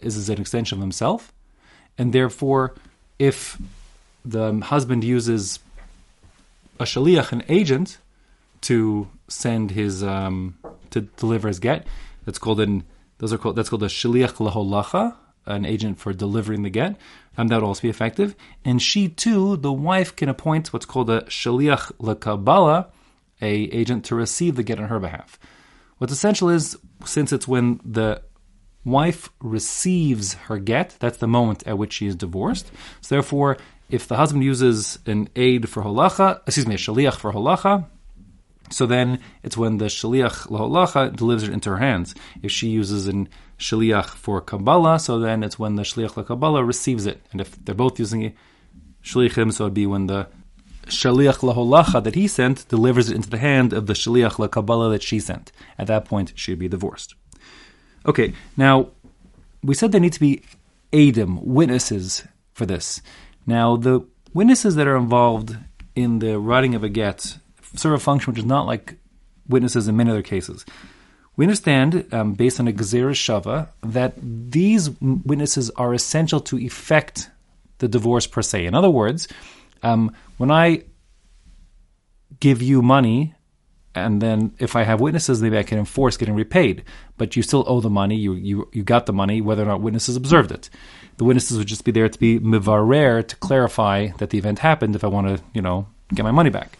is 0.00 0.28
an 0.28 0.40
extension 0.40 0.78
of 0.78 0.82
himself 0.82 1.32
and 1.98 2.12
therefore, 2.12 2.74
if 3.18 3.60
the 4.24 4.58
husband 4.60 5.04
uses 5.04 5.58
a 6.78 6.84
shaliach, 6.84 7.32
an 7.32 7.42
agent, 7.48 7.98
to 8.62 9.08
send 9.28 9.70
his 9.70 10.02
um, 10.02 10.56
to 10.90 11.02
deliver 11.02 11.48
his 11.48 11.58
get, 11.58 11.86
that's 12.24 12.38
called 12.38 12.60
an 12.60 12.84
those 13.18 13.32
are 13.32 13.38
called 13.38 13.56
that's 13.56 13.68
called 13.68 13.82
a 13.82 13.88
shaliach 13.88 14.34
laholacha, 14.34 15.14
an 15.46 15.64
agent 15.64 15.98
for 15.98 16.12
delivering 16.12 16.62
the 16.62 16.70
get. 16.70 16.96
Um, 17.38 17.48
that 17.48 17.56
would 17.56 17.66
also 17.66 17.82
be 17.82 17.90
effective. 17.90 18.34
And 18.64 18.80
she 18.80 19.08
too, 19.08 19.56
the 19.56 19.72
wife, 19.72 20.16
can 20.16 20.28
appoint 20.28 20.72
what's 20.72 20.86
called 20.86 21.10
a 21.10 21.22
shaliach 21.22 21.92
lakabala, 21.98 22.86
a 23.40 23.50
agent 23.50 24.04
to 24.06 24.14
receive 24.14 24.56
the 24.56 24.62
get 24.62 24.80
on 24.80 24.88
her 24.88 24.98
behalf. 24.98 25.38
What's 25.98 26.12
essential 26.12 26.48
is 26.48 26.76
since 27.04 27.32
it's 27.32 27.46
when 27.46 27.80
the 27.84 28.22
wife 28.86 29.28
receives 29.40 30.34
her 30.34 30.58
get, 30.58 30.96
that's 31.00 31.18
the 31.18 31.26
moment 31.26 31.66
at 31.66 31.76
which 31.76 31.92
she 31.92 32.06
is 32.06 32.14
divorced. 32.14 32.70
So 33.00 33.16
therefore, 33.16 33.58
if 33.90 34.06
the 34.06 34.16
husband 34.16 34.44
uses 34.44 34.98
an 35.06 35.28
aid 35.36 35.68
for 35.68 35.82
holacha, 35.82 36.40
excuse 36.46 36.66
me, 36.66 36.76
a 36.76 36.78
shaliach 36.78 37.16
for 37.16 37.32
holacha, 37.32 37.86
so 38.70 38.86
then 38.86 39.20
it's 39.42 39.56
when 39.56 39.78
the 39.78 39.86
shaliach 39.86 40.48
laholacha 40.48 41.14
delivers 41.14 41.48
it 41.48 41.52
into 41.52 41.70
her 41.70 41.78
hands. 41.78 42.14
If 42.42 42.50
she 42.52 42.68
uses 42.68 43.06
an 43.06 43.28
shaliach 43.58 44.06
for 44.06 44.40
kabbalah, 44.40 44.98
so 44.98 45.18
then 45.18 45.42
it's 45.42 45.58
when 45.58 45.76
the 45.76 45.82
shaliach 45.82 46.26
kabbalah 46.26 46.64
receives 46.64 47.06
it. 47.06 47.20
And 47.32 47.40
if 47.40 47.64
they're 47.64 47.74
both 47.74 47.98
using 47.98 48.34
shaliachim, 49.02 49.52
so 49.52 49.64
it'd 49.64 49.74
be 49.74 49.86
when 49.86 50.06
the 50.06 50.28
shaliach 50.86 51.38
laholacha 51.38 52.02
that 52.04 52.14
he 52.14 52.28
sent 52.28 52.68
delivers 52.68 53.10
it 53.10 53.16
into 53.16 53.30
the 53.30 53.38
hand 53.38 53.72
of 53.72 53.86
the 53.86 53.94
shaliach 53.94 54.50
kabbalah 54.50 54.90
that 54.90 55.02
she 55.02 55.18
sent. 55.18 55.50
At 55.78 55.88
that 55.88 56.04
point, 56.04 56.32
she'd 56.36 56.58
be 56.58 56.68
divorced. 56.68 57.14
Okay, 58.06 58.34
now 58.56 58.88
we 59.62 59.74
said 59.74 59.92
there 59.92 60.00
need 60.00 60.12
to 60.12 60.20
be 60.20 60.42
Adim, 60.92 61.42
witnesses 61.42 62.24
for 62.52 62.64
this. 62.64 63.02
Now, 63.46 63.76
the 63.76 64.06
witnesses 64.32 64.76
that 64.76 64.86
are 64.86 64.96
involved 64.96 65.56
in 65.94 66.20
the 66.20 66.38
writing 66.38 66.74
of 66.74 66.84
a 66.84 66.88
get 66.88 67.38
serve 67.74 67.94
a 67.94 67.98
function 67.98 68.32
which 68.32 68.38
is 68.38 68.46
not 68.46 68.66
like 68.66 68.94
witnesses 69.48 69.88
in 69.88 69.96
many 69.96 70.10
other 70.10 70.22
cases. 70.22 70.64
We 71.36 71.44
understand, 71.44 72.06
um, 72.12 72.32
based 72.32 72.60
on 72.60 72.68
a 72.68 72.72
Gezerah 72.72 73.12
Shava, 73.12 73.68
that 73.82 74.14
these 74.16 74.90
witnesses 75.00 75.70
are 75.70 75.92
essential 75.92 76.40
to 76.40 76.58
effect 76.58 77.28
the 77.78 77.88
divorce 77.88 78.26
per 78.26 78.40
se. 78.40 78.64
In 78.64 78.74
other 78.74 78.88
words, 78.88 79.28
um, 79.82 80.14
when 80.38 80.50
I 80.50 80.84
give 82.40 82.62
you 82.62 82.80
money 82.80 83.34
and 83.96 84.20
then 84.20 84.52
if 84.58 84.76
I 84.76 84.82
have 84.82 85.00
witnesses, 85.00 85.42
maybe 85.42 85.58
I 85.58 85.62
can 85.62 85.78
enforce 85.78 86.16
getting 86.16 86.34
repaid. 86.34 86.84
But 87.16 87.34
you 87.34 87.42
still 87.42 87.64
owe 87.66 87.80
the 87.80 87.90
money. 87.90 88.16
You 88.16 88.34
you 88.34 88.68
you 88.72 88.82
got 88.82 89.06
the 89.06 89.12
money, 89.12 89.40
whether 89.40 89.62
or 89.62 89.66
not 89.66 89.80
witnesses 89.80 90.16
observed 90.16 90.52
it. 90.52 90.68
The 91.16 91.24
witnesses 91.24 91.56
would 91.56 91.66
just 91.66 91.84
be 91.84 91.92
there 91.92 92.08
to 92.08 92.18
be 92.18 92.38
mivarer 92.38 93.26
to 93.26 93.36
clarify 93.36 94.08
that 94.18 94.30
the 94.30 94.38
event 94.38 94.58
happened. 94.58 94.94
If 94.94 95.02
I 95.02 95.06
want 95.08 95.28
to, 95.28 95.42
you 95.54 95.62
know, 95.62 95.86
get 96.14 96.24
my 96.24 96.30
money 96.30 96.50
back. 96.50 96.78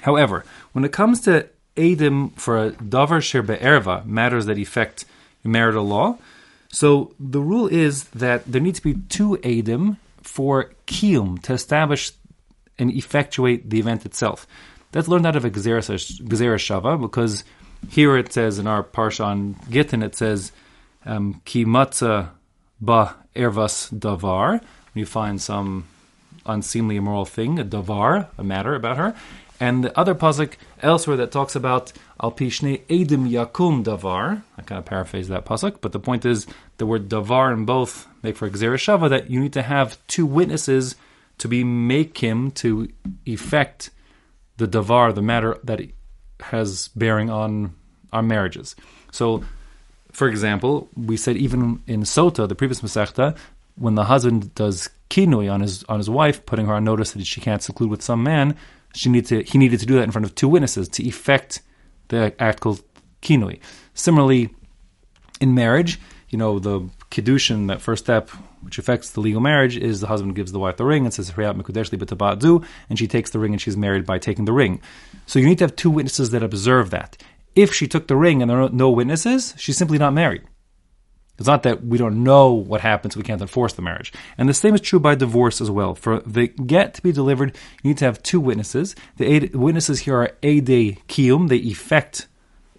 However, 0.00 0.44
when 0.72 0.84
it 0.84 0.92
comes 0.92 1.20
to 1.22 1.48
edim 1.76 2.32
for 2.38 2.66
a 2.66 2.70
davar 2.72 3.22
sher 3.22 3.42
be'erva, 3.42 4.04
matters 4.06 4.46
that 4.46 4.58
affect 4.58 5.04
marital 5.44 5.84
law, 5.84 6.18
so 6.68 7.14
the 7.20 7.40
rule 7.40 7.68
is 7.68 8.04
that 8.04 8.50
there 8.50 8.60
needs 8.60 8.80
to 8.80 8.94
be 8.94 9.00
two 9.08 9.36
edim 9.42 9.98
for 10.22 10.72
kiyum 10.86 11.40
to 11.42 11.52
establish 11.52 12.12
and 12.78 12.90
effectuate 12.90 13.70
the 13.70 13.78
event 13.78 14.04
itself. 14.04 14.46
That's 14.94 15.08
learned 15.08 15.26
out 15.26 15.34
of 15.34 15.42
Gezerah 15.42 16.22
Shava 16.30 17.00
because 17.00 17.42
here 17.90 18.16
it 18.16 18.32
says 18.32 18.60
in 18.60 18.68
our 18.68 18.84
parsha 18.84 19.24
on 19.26 19.56
Gittin, 19.68 20.04
it 20.04 20.14
says 20.14 20.52
um, 21.04 21.40
ki 21.44 21.64
matzah 21.64 22.28
ba 22.80 23.16
ervas 23.34 23.92
davar. 23.92 24.60
When 24.60 25.00
you 25.00 25.04
find 25.04 25.42
some 25.42 25.88
unseemly, 26.46 26.94
immoral 26.94 27.24
thing, 27.24 27.58
a 27.58 27.64
davar, 27.64 28.28
a 28.38 28.44
matter 28.44 28.76
about 28.76 28.96
her, 28.96 29.16
and 29.58 29.82
the 29.82 29.98
other 29.98 30.14
pasuk 30.14 30.52
elsewhere 30.80 31.16
that 31.16 31.32
talks 31.32 31.56
about 31.56 31.92
al 32.22 32.30
pishne 32.30 32.80
edim 32.86 33.28
yakum 33.28 33.82
davar. 33.82 34.44
I 34.56 34.62
kind 34.62 34.78
of 34.78 34.84
paraphrase 34.84 35.26
that 35.26 35.44
pasuk, 35.44 35.78
but 35.80 35.90
the 35.90 35.98
point 35.98 36.24
is 36.24 36.46
the 36.76 36.86
word 36.86 37.08
davar 37.08 37.52
in 37.52 37.64
both 37.64 38.06
make 38.22 38.36
for 38.36 38.48
shava 38.48 39.10
that 39.10 39.28
you 39.28 39.40
need 39.40 39.54
to 39.54 39.62
have 39.62 39.98
two 40.06 40.24
witnesses 40.24 40.94
to 41.38 41.48
be 41.48 41.64
make 41.64 42.18
him 42.18 42.52
to 42.52 42.88
effect 43.26 43.90
the 44.56 44.68
davar, 44.68 45.14
the 45.14 45.22
matter 45.22 45.58
that 45.64 45.80
has 46.40 46.88
bearing 46.88 47.30
on 47.30 47.74
our 48.12 48.22
marriages. 48.22 48.76
So, 49.10 49.44
for 50.12 50.28
example, 50.28 50.88
we 50.96 51.16
said 51.16 51.36
even 51.36 51.82
in 51.86 52.02
Sota, 52.02 52.48
the 52.48 52.54
previous 52.54 52.80
Masechta, 52.80 53.36
when 53.76 53.94
the 53.96 54.04
husband 54.04 54.54
does 54.54 54.88
kinui 55.10 55.52
on 55.52 55.60
his 55.60 55.84
on 55.84 55.98
his 55.98 56.08
wife, 56.08 56.46
putting 56.46 56.66
her 56.66 56.74
on 56.74 56.84
notice 56.84 57.12
that 57.12 57.26
she 57.26 57.40
can't 57.40 57.62
seclude 57.62 57.90
with 57.90 58.02
some 58.02 58.22
man, 58.22 58.56
she 58.94 59.08
need 59.08 59.26
to 59.26 59.42
he 59.42 59.58
needed 59.58 59.80
to 59.80 59.86
do 59.86 59.94
that 59.94 60.04
in 60.04 60.12
front 60.12 60.24
of 60.24 60.34
two 60.34 60.48
witnesses 60.48 60.88
to 60.90 61.02
effect 61.04 61.60
the 62.08 62.34
act 62.38 62.60
called 62.60 62.82
kinui. 63.22 63.58
Similarly, 63.94 64.54
in 65.40 65.54
marriage, 65.54 66.00
you 66.28 66.38
know 66.38 66.58
the 66.58 66.80
kiddushin, 67.10 67.68
that 67.68 67.80
first 67.80 68.04
step 68.04 68.30
which 68.64 68.78
affects 68.78 69.10
the 69.10 69.20
legal 69.20 69.40
marriage, 69.40 69.76
is 69.76 70.00
the 70.00 70.06
husband 70.06 70.34
gives 70.34 70.52
the 70.52 70.58
wife 70.58 70.76
the 70.76 70.84
ring 70.84 71.04
and 71.04 71.12
says 71.12 71.32
and 72.88 72.98
she 72.98 73.06
takes 73.06 73.30
the 73.30 73.38
ring 73.38 73.52
and 73.52 73.60
she's 73.60 73.76
married 73.76 74.06
by 74.06 74.18
taking 74.18 74.44
the 74.44 74.52
ring. 74.52 74.80
So 75.26 75.38
you 75.38 75.46
need 75.46 75.58
to 75.58 75.64
have 75.64 75.76
two 75.76 75.90
witnesses 75.90 76.30
that 76.30 76.42
observe 76.42 76.90
that. 76.90 77.16
If 77.54 77.72
she 77.72 77.86
took 77.86 78.08
the 78.08 78.16
ring 78.16 78.42
and 78.42 78.50
there 78.50 78.62
are 78.62 78.68
no 78.70 78.90
witnesses, 78.90 79.54
she's 79.56 79.76
simply 79.76 79.98
not 79.98 80.12
married. 80.12 80.42
It's 81.38 81.48
not 81.48 81.64
that 81.64 81.84
we 81.84 81.98
don't 81.98 82.22
know 82.22 82.52
what 82.52 82.80
happens, 82.80 83.16
we 83.16 83.24
can't 83.24 83.40
enforce 83.40 83.72
the 83.72 83.82
marriage. 83.82 84.12
And 84.38 84.48
the 84.48 84.54
same 84.54 84.74
is 84.74 84.80
true 84.80 85.00
by 85.00 85.16
divorce 85.16 85.60
as 85.60 85.70
well. 85.70 85.94
For 85.94 86.20
the 86.20 86.48
get 86.48 86.94
to 86.94 87.02
be 87.02 87.10
delivered, 87.10 87.56
you 87.82 87.88
need 87.88 87.98
to 87.98 88.04
have 88.04 88.22
two 88.22 88.40
witnesses. 88.40 88.94
The 89.16 89.50
witnesses 89.52 90.00
here 90.00 90.16
are 90.16 90.30
Ede 90.42 90.98
Kiyum, 91.08 91.48
they 91.48 91.56
effect 91.56 92.28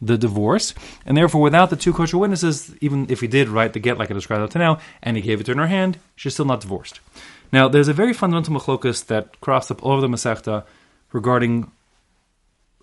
the 0.05 0.17
divorce, 0.17 0.73
and 1.05 1.17
therefore, 1.17 1.41
without 1.41 1.69
the 1.69 1.75
two 1.75 1.93
kosher 1.93 2.17
witnesses, 2.17 2.73
even 2.81 3.07
if 3.09 3.21
he 3.21 3.27
did 3.27 3.49
write 3.49 3.73
the 3.73 3.79
get 3.79 3.97
like 3.97 4.11
I 4.11 4.13
described 4.13 4.43
up 4.43 4.49
to 4.51 4.59
now, 4.59 4.79
and 5.01 5.17
he 5.17 5.23
gave 5.23 5.41
it 5.41 5.45
to 5.45 5.55
her 5.55 5.67
hand, 5.67 5.97
she's 6.15 6.33
still 6.33 6.45
not 6.45 6.61
divorced. 6.61 6.99
Now, 7.51 7.67
there's 7.67 7.87
a 7.87 7.93
very 7.93 8.13
fundamental 8.13 8.55
machlokus 8.55 9.05
that 9.07 9.39
crops 9.41 9.71
up 9.71 9.83
all 9.83 9.93
over 9.93 10.01
the 10.01 10.07
Masechta 10.07 10.63
regarding 11.11 11.71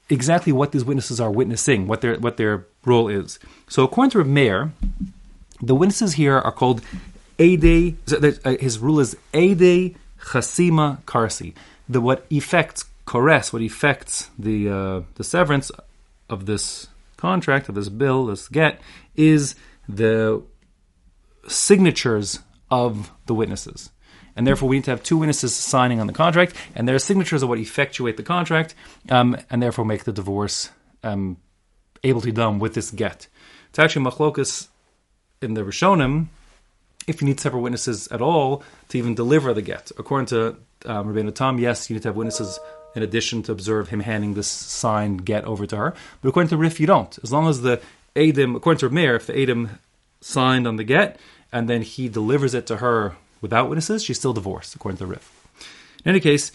exactly 0.09 0.52
what 0.52 0.73
these 0.73 0.85
witnesses 0.85 1.21
are 1.21 1.31
witnessing, 1.31 1.87
what 1.87 2.00
their 2.00 2.17
what 2.19 2.37
their 2.37 2.67
role 2.85 3.09
is. 3.09 3.38
So, 3.69 3.85
according 3.85 4.11
to 4.11 4.25
Meir, 4.25 4.73
the 5.61 5.75
witnesses 5.75 6.14
here 6.14 6.38
are 6.38 6.52
called 6.52 6.83
Ede. 7.38 7.97
Uh, 8.11 8.57
his 8.61 8.79
rule 8.79 9.00
is 9.00 9.17
Ede 9.33 9.95
Chasima 10.21 11.02
Karsi. 11.05 11.55
The 11.88 12.00
what 12.00 12.26
effects 12.31 12.85
Kores, 13.07 13.52
what 13.52 13.62
effects 13.62 14.31
the 14.38 14.69
uh, 14.69 15.00
the 15.14 15.25
severance 15.25 15.71
of 16.31 16.47
this 16.47 16.87
contract 17.23 17.69
of 17.69 17.75
this 17.76 17.88
bill, 17.88 18.26
this 18.26 18.49
get, 18.49 18.81
is 19.14 19.55
the 19.88 20.43
signatures 21.47 22.41
of 22.71 23.12
the 23.26 23.35
witnesses. 23.35 23.91
And 24.35 24.47
therefore, 24.47 24.69
we 24.69 24.76
need 24.76 24.85
to 24.85 24.91
have 24.91 25.02
two 25.02 25.19
witnesses 25.19 25.55
signing 25.55 26.00
on 26.00 26.07
the 26.07 26.12
contract, 26.12 26.57
and 26.75 26.88
their 26.88 26.99
signatures 26.99 27.43
are 27.43 27.47
what 27.47 27.59
effectuate 27.59 28.17
the 28.17 28.23
contract, 28.23 28.75
um, 29.09 29.37
and 29.50 29.62
therefore 29.62 29.85
make 29.85 30.05
the 30.05 30.12
divorce 30.12 30.71
um, 31.05 31.37
able 32.02 32.21
to 32.21 32.26
be 32.26 32.33
done 32.33 32.59
with 32.59 32.75
this 32.75 32.91
get. 32.91 33.29
It's 33.69 33.79
actually 33.79 34.05
machlokas 34.07 34.69
in 35.41 35.55
the 35.55 35.62
Rishonim 35.62 36.29
if 37.07 37.21
you 37.21 37.26
need 37.26 37.41
separate 37.41 37.61
witnesses 37.61 38.09
at 38.09 38.21
all 38.21 38.62
to 38.88 38.99
even 38.99 39.14
deliver 39.14 39.52
the 39.55 39.62
get. 39.62 39.93
According 39.99 40.26
to 40.26 40.57
um, 40.87 41.09
Rabbeinu 41.09 41.35
Tam, 41.35 41.59
yes, 41.59 41.88
you 41.88 41.95
need 41.95 42.02
to 42.02 42.09
have 42.09 42.17
witnesses 42.17 42.59
in 42.95 43.03
addition 43.03 43.43
to 43.45 43.53
observe 43.53 43.89
him 43.89 44.01
handing 44.01 44.35
this 44.35 44.49
signed 44.49 45.25
get 45.25 45.45
over 45.45 45.67
to 45.67 45.77
her. 45.77 45.95
But 46.21 46.29
according 46.29 46.51
to 46.51 46.57
Rif, 46.57 46.81
you 46.81 46.87
don't. 46.87 47.19
As 47.23 47.33
long 47.33 47.49
as 47.49 47.63
the 47.63 47.81
Adam, 48.17 48.57
according 48.57 48.81
to 48.81 48.91
Meir, 48.91 49.17
if 49.17 49.27
the 49.27 49.41
Adam 49.41 49.79
signed 50.21 50.67
on 50.67 50.77
the 50.77 50.85
get 50.85 51.19
and 51.53 51.69
then 51.69 51.83
he 51.83 52.09
delivers 52.09 52.55
it 52.55 52.67
to 52.67 52.79
her 52.79 53.17
without 53.41 53.69
witnesses, 53.69 54.05
she's 54.05 54.19
still 54.19 54.33
divorced, 54.33 54.75
according 54.75 54.99
to 54.99 55.07
Rif. 55.07 55.31
In 56.05 56.11
any 56.11 56.21
case, 56.21 56.53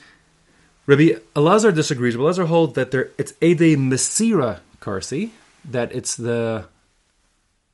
Rabbi 0.85 1.19
Elazar 1.35 1.73
disagrees. 1.73 2.15
Rabbi 2.15 2.29
Elazar 2.29 2.47
holds 2.47 2.73
that 2.73 2.91
there, 2.91 3.09
it's 3.17 3.33
Ede 3.41 3.77
Mesira 3.77 4.59
Karsi, 4.79 5.31
that 5.65 5.93
it's 5.93 6.15
the 6.15 6.65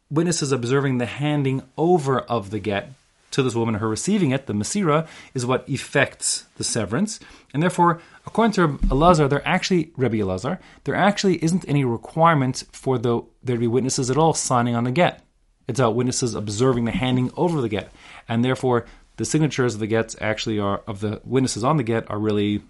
witnesses 0.10 0.52
observing 0.52 0.98
the 0.98 1.06
handing 1.06 1.64
over 1.78 2.20
of 2.20 2.50
the 2.50 2.60
get 2.60 2.92
to 3.34 3.44
this 3.44 3.56
woman, 3.56 3.76
her 3.76 3.90
receiving 3.90 4.32
it, 4.32 4.46
the 4.46 4.54
Masira, 4.54 5.08
is 5.34 5.46
what 5.46 5.68
effects 5.68 6.46
the 6.58 6.64
severance. 6.64 7.20
And 7.54 7.62
therefore, 7.62 8.02
according 8.26 8.54
to 8.54 8.78
Elazar, 8.88 9.30
there 9.30 9.46
actually, 9.48 9.92
Rabbi 9.98 10.18
Elazar, 10.18 10.60
there 10.86 10.96
actually 10.96 11.44
isn't 11.44 11.68
any 11.68 11.84
requirement 11.84 12.64
for 12.72 12.98
the, 12.98 13.22
there 13.44 13.56
to 13.56 13.60
be 13.60 13.68
witnesses 13.68 14.10
at 14.10 14.18
all 14.18 14.34
signing 14.34 14.76
on 14.76 14.84
the 14.84 14.92
get. 14.92 15.24
It's 15.68 15.80
about 15.80 15.96
witnesses 15.96 16.36
observing 16.36 16.86
the 16.86 16.92
handing 16.92 17.32
over 17.36 17.62
the 17.62 17.70
get. 17.70 17.92
And 18.30 18.46
therefore, 18.46 18.86
the 19.18 19.26
signatures 19.26 19.74
of 19.74 19.80
the 19.80 19.88
gets 19.88 20.16
actually 20.22 20.60
are, 20.60 20.82
of 20.88 21.00
the 21.00 21.22
witnesses 21.24 21.64
on 21.64 21.78
the 21.78 21.84
get, 21.84 22.10
are 22.10 22.20
really, 22.20 22.62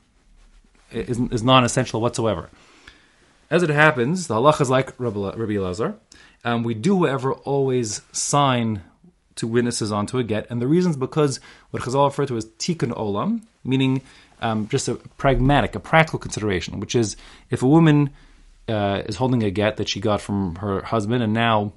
is, 0.91 1.19
is 1.19 1.43
non 1.43 1.63
essential 1.63 2.01
whatsoever. 2.01 2.49
As 3.49 3.63
it 3.63 3.69
happens, 3.69 4.27
the 4.27 4.35
halacha 4.35 4.61
is 4.61 4.69
like 4.69 4.99
Rabbi, 4.99 5.19
Elazar. 5.19 5.95
Um, 6.45 6.63
we 6.63 6.73
do, 6.73 7.05
however, 7.05 7.33
always 7.33 8.01
sign 8.11 8.81
to 9.35 9.47
witnesses 9.47 9.91
onto 9.91 10.17
a 10.17 10.23
get, 10.23 10.49
and 10.49 10.61
the 10.61 10.67
reason 10.67 10.91
is 10.91 10.97
because 10.97 11.39
what 11.71 11.83
Chazal 11.83 12.07
referred 12.07 12.27
to 12.29 12.37
as 12.37 12.45
tikkun 12.45 12.95
olam, 12.95 13.41
meaning 13.63 14.01
um, 14.41 14.67
just 14.67 14.87
a 14.87 14.95
pragmatic, 15.17 15.75
a 15.75 15.79
practical 15.79 16.19
consideration, 16.19 16.79
which 16.79 16.95
is 16.95 17.15
if 17.49 17.63
a 17.63 17.67
woman 17.67 18.11
uh, 18.67 19.01
is 19.05 19.15
holding 19.15 19.43
a 19.43 19.51
get 19.51 19.77
that 19.77 19.89
she 19.89 19.99
got 19.99 20.21
from 20.21 20.55
her 20.55 20.81
husband, 20.81 21.23
and 21.23 21.33
now 21.33 21.73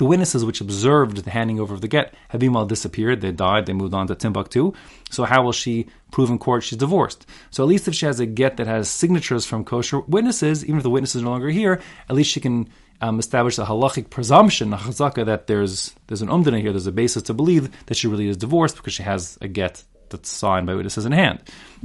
the 0.00 0.06
witnesses 0.06 0.46
which 0.46 0.62
observed 0.62 1.18
the 1.18 1.30
handing 1.30 1.60
over 1.60 1.74
of 1.74 1.82
the 1.82 1.88
get 1.88 2.14
have 2.28 2.40
meanwhile 2.40 2.64
disappeared, 2.64 3.20
they 3.20 3.32
died, 3.32 3.66
they 3.66 3.74
moved 3.74 3.92
on 3.92 4.06
to 4.06 4.14
Timbuktu. 4.14 4.72
So 5.10 5.24
how 5.24 5.42
will 5.42 5.52
she 5.52 5.88
prove 6.10 6.30
in 6.30 6.38
court 6.38 6.62
she's 6.62 6.78
divorced? 6.78 7.26
So 7.50 7.62
at 7.62 7.68
least 7.68 7.86
if 7.86 7.94
she 7.94 8.06
has 8.06 8.18
a 8.18 8.24
get 8.24 8.56
that 8.56 8.66
has 8.66 8.88
signatures 8.88 9.44
from 9.44 9.62
kosher 9.62 10.00
witnesses, 10.00 10.64
even 10.64 10.78
if 10.78 10.84
the 10.84 10.90
witnesses 10.90 11.20
are 11.20 11.26
no 11.26 11.32
longer 11.32 11.50
here, 11.50 11.82
at 12.08 12.16
least 12.16 12.30
she 12.30 12.40
can 12.40 12.70
um, 13.00 13.18
establish 13.18 13.58
a 13.58 13.64
halachic 13.64 14.10
presumption, 14.10 14.72
a 14.72 14.76
chazaka, 14.76 15.24
that 15.26 15.46
there's 15.46 15.94
there's 16.06 16.22
an 16.22 16.28
umdana 16.28 16.60
here, 16.60 16.72
there's 16.72 16.86
a 16.86 16.92
basis 16.92 17.22
to 17.24 17.34
believe 17.34 17.70
that 17.86 17.96
she 17.96 18.06
really 18.06 18.28
is 18.28 18.36
divorced 18.36 18.76
because 18.76 18.92
she 18.92 19.02
has 19.02 19.38
a 19.40 19.48
get 19.48 19.82
that's 20.10 20.28
signed 20.28 20.66
by 20.66 20.74
witnesses 20.74 21.06
in 21.06 21.12
hand. 21.12 21.40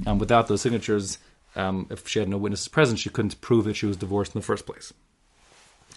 Um, 0.05 0.19
without 0.19 0.47
those 0.47 0.61
signatures, 0.61 1.19
um, 1.55 1.87
if 1.89 2.07
she 2.07 2.19
had 2.19 2.27
no 2.27 2.37
witnesses 2.37 2.67
present, 2.67 2.99
she 2.99 3.09
couldn't 3.09 3.39
prove 3.39 3.65
that 3.65 3.75
she 3.75 3.85
was 3.85 3.97
divorced 3.97 4.35
in 4.35 4.39
the 4.41 4.45
first 4.45 4.65
place. 4.65 4.93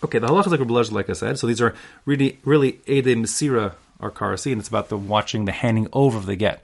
Okay, 0.05 0.19
the 0.19 0.29
halacha 0.29 0.71
like 0.71 0.93
like 0.93 1.11
I 1.11 1.15
said, 1.15 1.39
so 1.39 1.47
these 1.47 1.61
are 1.61 1.75
really 2.05 2.39
really 2.45 2.81
ede 2.87 3.17
mesira 3.17 3.75
or 3.99 4.11
karasi, 4.11 4.53
and 4.53 4.61
it's 4.61 4.69
about 4.69 4.89
the 4.89 4.97
watching 4.97 5.45
the 5.45 5.53
handing 5.53 5.89
over 5.93 6.17
of 6.17 6.27
the 6.27 6.37
get. 6.37 6.63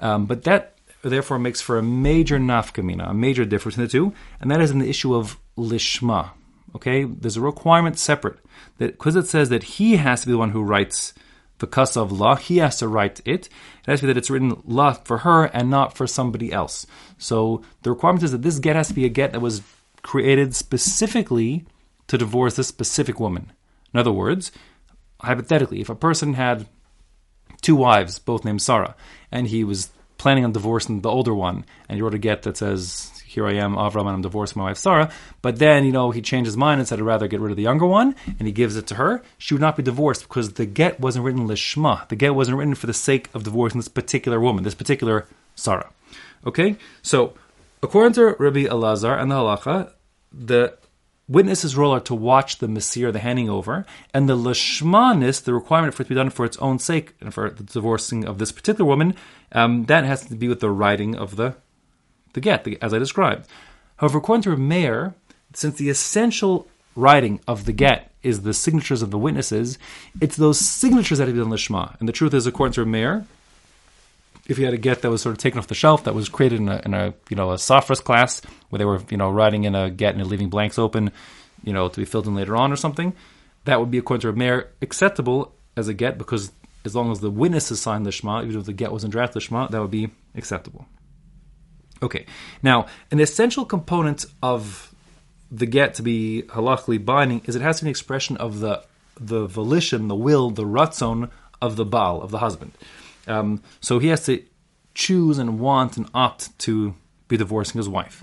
Um, 0.00 0.26
but 0.26 0.42
that 0.44 0.76
therefore 1.02 1.38
makes 1.38 1.62
for 1.62 1.78
a 1.78 1.82
major 1.82 2.38
nafkamina, 2.38 3.10
a 3.10 3.14
major 3.14 3.44
difference 3.46 3.78
in 3.78 3.84
the 3.84 3.88
two, 3.88 4.12
and 4.40 4.50
that 4.50 4.60
is 4.60 4.70
in 4.70 4.80
the 4.80 4.88
issue 4.88 5.14
of 5.14 5.38
lishma. 5.56 6.30
Okay, 6.74 7.04
there's 7.04 7.36
a 7.36 7.40
requirement 7.40 7.98
separate 7.98 8.38
that 8.78 8.92
because 8.92 9.16
it 9.16 9.26
says 9.26 9.48
that 9.48 9.62
he 9.62 9.96
has 9.96 10.22
to 10.22 10.26
be 10.26 10.32
the 10.32 10.38
one 10.38 10.50
who 10.50 10.62
writes 10.62 11.14
the 11.58 11.66
kasa 11.66 12.00
of 12.00 12.10
law, 12.10 12.34
he 12.34 12.58
has 12.58 12.78
to 12.78 12.88
write 12.88 13.20
it. 13.24 13.46
It 13.46 13.50
has 13.86 14.00
to 14.00 14.06
be 14.06 14.12
that 14.12 14.18
it's 14.18 14.30
written 14.30 14.60
law 14.64 14.92
for 14.92 15.18
her 15.18 15.44
and 15.44 15.70
not 15.70 15.96
for 15.96 16.06
somebody 16.06 16.52
else. 16.52 16.86
So 17.16 17.62
the 17.82 17.90
requirement 17.90 18.24
is 18.24 18.32
that 18.32 18.42
this 18.42 18.58
get 18.58 18.76
has 18.76 18.88
to 18.88 18.94
be 18.94 19.04
a 19.04 19.08
get 19.08 19.32
that 19.32 19.40
was 19.40 19.62
created 20.02 20.54
specifically 20.54 21.64
to 22.08 22.18
divorce 22.18 22.56
this 22.56 22.68
specific 22.68 23.20
woman. 23.20 23.52
In 23.92 24.00
other 24.00 24.12
words, 24.12 24.50
hypothetically, 25.20 25.80
if 25.80 25.88
a 25.88 25.94
person 25.94 26.34
had 26.34 26.66
two 27.62 27.76
wives, 27.76 28.18
both 28.18 28.44
named 28.44 28.60
Sarah, 28.60 28.96
and 29.30 29.46
he 29.46 29.64
was 29.64 29.90
planning 30.18 30.44
on 30.44 30.52
divorcing 30.52 31.00
the 31.00 31.10
older 31.10 31.34
one, 31.34 31.64
and 31.88 31.96
he 31.96 32.02
wrote 32.02 32.14
a 32.14 32.18
get 32.18 32.42
that 32.42 32.56
says 32.56 33.22
here 33.34 33.46
I 33.46 33.54
am, 33.54 33.74
Avram, 33.74 34.00
and 34.00 34.10
I'm 34.10 34.22
divorcing 34.22 34.60
my 34.60 34.68
wife 34.68 34.78
Sarah. 34.78 35.10
But 35.42 35.58
then, 35.58 35.84
you 35.84 35.92
know, 35.92 36.10
he 36.10 36.22
changed 36.22 36.46
his 36.46 36.56
mind 36.56 36.80
and 36.80 36.88
said, 36.88 36.98
I'd 36.98 37.04
rather 37.04 37.28
get 37.28 37.40
rid 37.40 37.50
of 37.50 37.56
the 37.56 37.62
younger 37.62 37.86
one, 37.86 38.14
and 38.26 38.46
he 38.46 38.52
gives 38.52 38.76
it 38.76 38.86
to 38.88 38.94
her. 38.94 39.22
She 39.38 39.54
would 39.54 39.60
not 39.60 39.76
be 39.76 39.82
divorced 39.82 40.22
because 40.22 40.54
the 40.54 40.66
get 40.66 41.00
wasn't 41.00 41.24
written 41.24 41.46
lishma. 41.48 42.08
The 42.08 42.16
get 42.16 42.34
wasn't 42.34 42.58
written 42.58 42.74
for 42.74 42.86
the 42.86 42.94
sake 42.94 43.28
of 43.34 43.44
divorcing 43.44 43.78
this 43.78 43.88
particular 43.88 44.40
woman, 44.40 44.64
this 44.64 44.74
particular 44.74 45.26
Sarah. 45.54 45.90
Okay? 46.46 46.76
So, 47.02 47.34
according 47.82 48.14
to 48.14 48.36
Rabbi 48.38 48.64
Elazar 48.64 49.20
and 49.20 49.30
the 49.30 49.36
halacha, 49.36 49.92
the 50.32 50.76
witness's 51.28 51.76
role 51.76 51.92
are 51.92 52.00
to 52.00 52.14
watch 52.14 52.58
the 52.58 52.68
Messiah, 52.68 53.10
the 53.10 53.18
handing 53.18 53.48
over, 53.48 53.86
and 54.12 54.28
the 54.28 54.36
lishmanis, 54.36 55.42
the 55.42 55.54
requirement 55.54 55.94
for 55.94 56.02
it 56.02 56.06
to 56.06 56.08
be 56.10 56.14
done 56.14 56.30
for 56.30 56.44
its 56.44 56.58
own 56.58 56.78
sake, 56.78 57.14
and 57.20 57.32
for 57.32 57.50
the 57.50 57.62
divorcing 57.62 58.24
of 58.24 58.38
this 58.38 58.52
particular 58.52 58.86
woman, 58.86 59.14
um, 59.52 59.84
that 59.86 60.04
has 60.04 60.26
to 60.26 60.34
be 60.34 60.48
with 60.48 60.60
the 60.60 60.70
writing 60.70 61.16
of 61.16 61.36
the 61.36 61.56
the 62.34 62.40
get, 62.40 62.66
as 62.82 62.92
I 62.92 62.98
described. 62.98 63.48
However, 63.96 64.18
according 64.18 64.42
to 64.42 64.56
Meir, 64.56 65.14
since 65.54 65.76
the 65.76 65.88
essential 65.88 66.68
writing 66.96 67.40
of 67.48 67.64
the 67.64 67.72
get 67.72 68.12
is 68.22 68.42
the 68.42 68.54
signatures 68.54 69.02
of 69.02 69.10
the 69.10 69.18
witnesses, 69.18 69.78
it's 70.20 70.36
those 70.36 70.58
signatures 70.58 71.18
that 71.18 71.28
have 71.28 71.36
been 71.36 71.48
lishma. 71.48 71.98
And 71.98 72.08
the 72.08 72.12
truth 72.12 72.34
is, 72.34 72.46
according 72.46 72.74
to 72.74 72.84
Meir, 72.84 73.26
if 74.46 74.58
you 74.58 74.64
had 74.64 74.74
a 74.74 74.78
get 74.78 75.02
that 75.02 75.10
was 75.10 75.22
sort 75.22 75.34
of 75.34 75.38
taken 75.38 75.58
off 75.58 75.68
the 75.68 75.74
shelf, 75.74 76.04
that 76.04 76.14
was 76.14 76.28
created 76.28 76.60
in 76.60 76.68
a, 76.68 76.82
in 76.84 76.94
a 76.94 77.14
you 77.30 77.36
know 77.36 77.52
a 77.52 77.56
sophros 77.56 78.02
class 78.02 78.42
where 78.68 78.78
they 78.78 78.84
were 78.84 79.00
you 79.10 79.16
know 79.16 79.30
writing 79.30 79.64
in 79.64 79.74
a 79.74 79.90
get 79.90 80.14
and 80.14 80.26
leaving 80.26 80.50
blanks 80.50 80.78
open, 80.78 81.10
you 81.62 81.72
know 81.72 81.88
to 81.88 82.00
be 82.00 82.04
filled 82.04 82.26
in 82.26 82.34
later 82.34 82.56
on 82.56 82.72
or 82.72 82.76
something, 82.76 83.14
that 83.64 83.80
would 83.80 83.90
be 83.90 83.98
according 83.98 84.20
to 84.20 84.32
Meir 84.32 84.70
acceptable 84.82 85.54
as 85.76 85.88
a 85.88 85.94
get 85.94 86.18
because 86.18 86.52
as 86.84 86.94
long 86.94 87.10
as 87.10 87.20
the 87.20 87.30
witnesses 87.30 87.80
signed 87.80 88.04
the 88.04 88.12
shema, 88.12 88.42
even 88.42 88.60
if 88.60 88.66
the 88.66 88.72
get 88.72 88.92
wasn't 88.92 89.12
drafted 89.12 89.36
the 89.36 89.40
shema, 89.40 89.68
that 89.68 89.80
would 89.80 89.90
be 89.90 90.10
acceptable. 90.34 90.86
Okay, 92.04 92.26
now 92.62 92.86
an 93.10 93.18
essential 93.18 93.64
component 93.64 94.26
of 94.42 94.94
the 95.50 95.64
get 95.64 95.94
to 95.94 96.02
be 96.02 96.44
halachically 96.48 97.02
binding 97.02 97.40
is 97.46 97.56
it 97.56 97.62
has 97.62 97.78
to 97.78 97.84
be 97.84 97.88
an 97.88 97.90
expression 97.90 98.36
of 98.36 98.60
the 98.60 98.84
the 99.18 99.46
volition, 99.46 100.08
the 100.08 100.14
will, 100.14 100.50
the 100.50 100.64
ratzon 100.64 101.30
of 101.62 101.76
the 101.76 101.84
baal 101.84 102.20
of 102.20 102.30
the 102.30 102.38
husband. 102.38 102.72
Um, 103.26 103.62
so 103.80 103.98
he 104.00 104.08
has 104.08 104.26
to 104.26 104.44
choose 104.92 105.38
and 105.38 105.58
want 105.58 105.96
and 105.96 106.10
opt 106.12 106.56
to 106.60 106.94
be 107.28 107.36
divorcing 107.36 107.78
his 107.78 107.88
wife. 107.88 108.22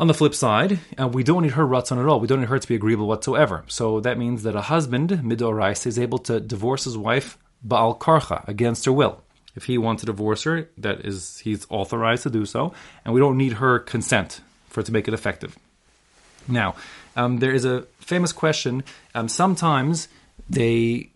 On 0.00 0.08
the 0.08 0.14
flip 0.14 0.34
side, 0.34 0.80
uh, 0.98 1.06
we 1.06 1.22
don't 1.22 1.42
need 1.42 1.52
her 1.52 1.66
ratzon 1.66 1.98
at 1.98 2.06
all. 2.06 2.18
We 2.18 2.26
don't 2.26 2.40
need 2.40 2.48
her 2.48 2.58
to 2.58 2.68
be 2.68 2.74
agreeable 2.74 3.06
whatsoever. 3.06 3.64
So 3.68 4.00
that 4.00 4.18
means 4.18 4.42
that 4.42 4.56
a 4.56 4.62
husband, 4.62 5.10
midorais, 5.10 5.86
is 5.86 5.98
able 5.98 6.18
to 6.18 6.40
divorce 6.40 6.84
his 6.84 6.98
wife 6.98 7.38
baal 7.62 7.96
karcha, 7.96 8.46
against 8.48 8.84
her 8.84 8.92
will. 8.92 9.22
If 9.56 9.64
he 9.64 9.78
wants 9.78 10.02
to 10.02 10.06
divorce 10.06 10.44
her, 10.44 10.68
that 10.78 11.04
is, 11.04 11.38
he's 11.38 11.66
authorized 11.70 12.22
to 12.24 12.30
do 12.30 12.46
so, 12.46 12.72
and 13.04 13.14
we 13.14 13.20
don't 13.20 13.36
need 13.36 13.54
her 13.54 13.78
consent 13.78 14.40
for 14.68 14.80
it 14.80 14.86
to 14.86 14.92
make 14.92 15.08
it 15.08 15.14
effective. 15.14 15.56
Now, 16.46 16.76
um, 17.16 17.38
there 17.38 17.52
is 17.52 17.64
a 17.64 17.82
famous 17.98 18.32
question. 18.32 18.84
Um, 19.14 19.28
sometimes 19.28 20.08
they 20.48 21.10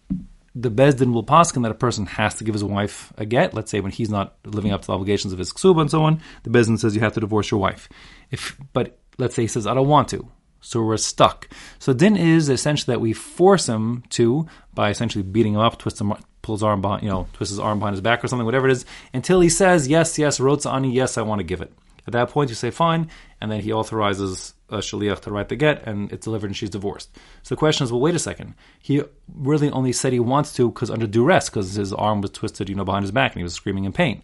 the 0.54 0.70
Beis 0.70 0.96
Din 0.96 1.12
will 1.12 1.22
paskin 1.24 1.62
that 1.62 1.70
a 1.70 1.74
person 1.74 2.06
has 2.06 2.34
to 2.36 2.44
give 2.44 2.54
his 2.54 2.64
wife 2.64 3.12
a 3.16 3.24
get. 3.24 3.54
Let's 3.54 3.70
say 3.70 3.80
when 3.80 3.92
he's 3.92 4.10
not 4.10 4.34
living 4.44 4.72
up 4.72 4.82
to 4.82 4.86
the 4.88 4.94
obligations 4.94 5.32
of 5.32 5.38
his 5.38 5.52
ksuba 5.52 5.82
and 5.82 5.90
so 5.90 6.02
on, 6.02 6.20
the 6.42 6.50
Beis 6.50 6.66
Din 6.66 6.76
says 6.76 6.94
you 6.94 7.00
have 7.02 7.12
to 7.12 7.20
divorce 7.20 7.50
your 7.50 7.60
wife. 7.60 7.88
If, 8.30 8.56
but 8.72 8.98
let's 9.18 9.34
say 9.34 9.42
he 9.42 9.48
says 9.48 9.66
I 9.66 9.74
don't 9.74 9.88
want 9.88 10.08
to, 10.08 10.26
so 10.60 10.82
we're 10.82 10.96
stuck. 10.96 11.48
So 11.78 11.92
din 11.92 12.16
is 12.16 12.48
essentially 12.48 12.94
that 12.94 13.00
we 13.00 13.12
force 13.12 13.68
him 13.68 14.02
to 14.10 14.46
by 14.74 14.90
essentially 14.90 15.22
beating 15.22 15.54
him 15.54 15.60
up, 15.60 15.78
twist 15.78 16.00
him, 16.00 16.14
pull 16.42 16.54
his 16.54 16.62
arm 16.62 16.80
behind, 16.80 17.02
you 17.02 17.08
know, 17.08 17.26
twists 17.32 17.50
his 17.50 17.58
arm 17.58 17.78
behind 17.78 17.94
his 17.94 18.00
back 18.00 18.24
or 18.24 18.28
something, 18.28 18.46
whatever 18.46 18.68
it 18.68 18.72
is, 18.72 18.84
until 19.12 19.40
he 19.40 19.48
says 19.48 19.88
yes, 19.88 20.18
yes, 20.18 20.38
rotza 20.38 20.72
ani, 20.72 20.92
yes, 20.92 21.18
I 21.18 21.22
want 21.22 21.40
to 21.40 21.44
give 21.44 21.60
it. 21.60 21.72
At 22.06 22.12
that 22.14 22.30
point, 22.30 22.48
you 22.48 22.56
say 22.56 22.70
fine, 22.70 23.10
and 23.40 23.52
then 23.52 23.60
he 23.60 23.72
authorizes 23.72 24.54
a 24.70 24.78
shaliach 24.78 25.20
to 25.20 25.30
write 25.30 25.48
the 25.48 25.56
get, 25.56 25.86
and 25.86 26.10
it's 26.12 26.24
delivered, 26.24 26.46
and 26.46 26.56
she's 26.56 26.70
divorced. 26.70 27.14
So 27.42 27.54
the 27.54 27.58
question 27.58 27.84
is, 27.84 27.92
well, 27.92 28.00
wait 28.00 28.14
a 28.14 28.18
second. 28.18 28.54
He 28.80 29.02
really 29.32 29.70
only 29.70 29.92
said 29.92 30.12
he 30.12 30.20
wants 30.20 30.54
to 30.54 30.70
because 30.70 30.90
under 30.90 31.06
duress, 31.06 31.50
because 31.50 31.74
his 31.74 31.92
arm 31.92 32.20
was 32.20 32.30
twisted, 32.30 32.68
you 32.68 32.74
know, 32.74 32.84
behind 32.84 33.04
his 33.04 33.12
back, 33.12 33.32
and 33.32 33.40
he 33.40 33.42
was 33.42 33.54
screaming 33.54 33.84
in 33.84 33.92
pain. 33.92 34.22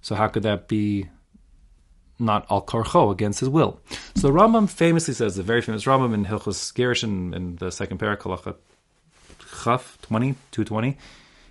So 0.00 0.14
how 0.14 0.28
could 0.28 0.44
that 0.44 0.68
be 0.68 1.08
not 2.20 2.46
al 2.50 2.62
karcho 2.62 3.10
against 3.10 3.40
his 3.40 3.48
will? 3.48 3.80
So 4.14 4.28
the 4.28 4.32
Rambam 4.32 4.68
famously 4.70 5.14
says, 5.14 5.34
the 5.36 5.42
very 5.42 5.60
famous 5.60 5.84
Rambam 5.84 6.14
in 6.14 6.24
Hilchos 6.24 6.72
Gerushin 6.72 7.34
in 7.34 7.56
the 7.56 7.72
second 7.72 7.98
parak, 7.98 8.22
Chaf 9.64 9.98
20, 10.02 10.34
220, 10.52 10.96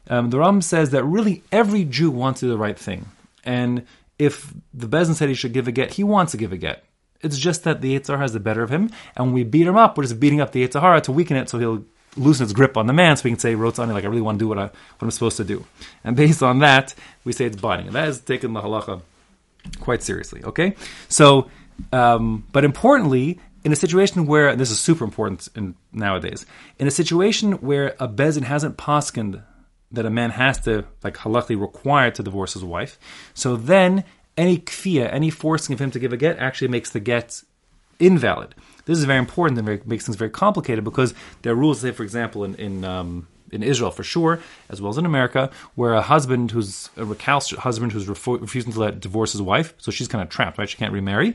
um, 0.09 0.29
the 0.29 0.39
Ram 0.39 0.61
says 0.61 0.91
that 0.91 1.03
really 1.03 1.43
every 1.51 1.83
Jew 1.83 2.11
wants 2.11 2.39
to 2.39 2.45
do 2.45 2.51
the 2.51 2.57
right 2.57 2.77
thing. 2.77 3.07
And 3.43 3.85
if 4.19 4.53
the 4.73 4.87
Bezin 4.87 5.15
said 5.15 5.29
he 5.29 5.35
should 5.35 5.53
give 5.53 5.67
a 5.67 5.71
get, 5.71 5.93
he 5.93 6.03
wants 6.03 6.31
to 6.31 6.37
give 6.37 6.51
a 6.51 6.57
get. 6.57 6.83
It's 7.21 7.37
just 7.37 7.63
that 7.63 7.81
the 7.81 7.97
Yitzhar 7.97 8.19
has 8.19 8.33
the 8.33 8.39
better 8.39 8.61
of 8.61 8.69
him, 8.69 8.91
and 9.15 9.27
when 9.27 9.33
we 9.33 9.43
beat 9.43 9.65
him 9.65 9.75
up, 9.75 9.97
we're 9.97 10.03
just 10.03 10.19
beating 10.19 10.39
up 10.39 10.51
the 10.51 10.67
Yetzer 10.67 10.81
Hara 10.81 11.01
to 11.01 11.11
weaken 11.11 11.35
it 11.35 11.49
so 11.49 11.57
he'll 11.57 11.83
loosen 12.15 12.43
its 12.43 12.53
grip 12.53 12.77
on 12.77 12.87
the 12.87 12.93
man 12.93 13.15
so 13.15 13.23
we 13.23 13.31
can 13.31 13.39
say, 13.39 13.55
Rotzani, 13.55 13.93
like 13.93 14.03
I 14.03 14.07
really 14.07 14.21
want 14.21 14.39
to 14.39 14.43
do 14.43 14.47
what, 14.47 14.57
I, 14.57 14.63
what 14.63 15.01
I'm 15.01 15.11
supposed 15.11 15.37
to 15.37 15.43
do. 15.43 15.65
And 16.03 16.15
based 16.15 16.43
on 16.43 16.59
that, 16.59 16.93
we 17.23 17.31
say 17.31 17.45
it's 17.45 17.55
binding. 17.55 17.87
And 17.87 17.95
that 17.95 18.07
is 18.07 18.19
taken 18.19 18.53
the 18.53 18.61
halacha 18.61 19.01
quite 19.79 20.03
seriously, 20.03 20.43
okay? 20.43 20.75
So, 21.09 21.49
um, 21.91 22.45
but 22.51 22.63
importantly, 22.63 23.39
in 23.63 23.71
a 23.71 23.75
situation 23.75 24.25
where, 24.25 24.55
this 24.55 24.71
is 24.71 24.79
super 24.79 25.03
important 25.03 25.47
in, 25.55 25.75
nowadays, 25.91 26.45
in 26.79 26.87
a 26.87 26.91
situation 26.91 27.53
where 27.53 27.95
a 27.99 28.07
bezin 28.07 28.43
hasn't 28.43 28.77
poskened 28.77 29.43
that 29.91 30.05
a 30.05 30.09
man 30.09 30.31
has 30.31 30.59
to, 30.61 30.85
like 31.03 31.15
halachically 31.17 31.59
required 31.59 32.15
to 32.15 32.23
divorce 32.23 32.53
his 32.53 32.63
wife, 32.63 32.99
so 33.33 33.55
then 33.55 34.03
any 34.35 34.57
kfia, 34.57 35.11
any 35.11 35.29
forcing 35.29 35.73
of 35.73 35.81
him 35.81 35.91
to 35.91 35.99
give 35.99 36.13
a 36.13 36.17
get, 36.17 36.37
actually 36.37 36.67
makes 36.67 36.91
the 36.91 36.99
get 36.99 37.41
invalid. 37.99 38.53
This 38.85 38.97
is 38.97 39.03
very 39.03 39.19
important 39.19 39.59
and 39.59 39.85
makes 39.87 40.05
things 40.05 40.15
very 40.15 40.29
complicated 40.29 40.83
because 40.83 41.13
there 41.41 41.53
are 41.53 41.55
rules, 41.55 41.81
say, 41.81 41.91
for 41.91 42.03
example, 42.03 42.43
in, 42.43 42.55
in 42.55 42.85
um, 42.85 43.27
in 43.51 43.63
Israel 43.63 43.91
for 43.91 44.03
sure, 44.03 44.39
as 44.69 44.81
well 44.81 44.89
as 44.89 44.97
in 44.97 45.05
America, 45.05 45.49
where 45.75 45.93
a 45.93 46.01
husband 46.01 46.51
who's 46.51 46.89
a 46.97 47.05
recalcitrant 47.05 47.63
husband 47.63 47.91
who's 47.91 48.05
refo- 48.05 48.39
refusing 48.39 48.73
to 48.73 48.79
let 48.79 48.99
divorce 48.99 49.31
his 49.31 49.41
wife, 49.41 49.73
so 49.77 49.91
she's 49.91 50.07
kind 50.07 50.21
of 50.21 50.29
trapped, 50.29 50.57
right? 50.57 50.69
She 50.69 50.77
can't 50.77 50.93
remarry. 50.93 51.33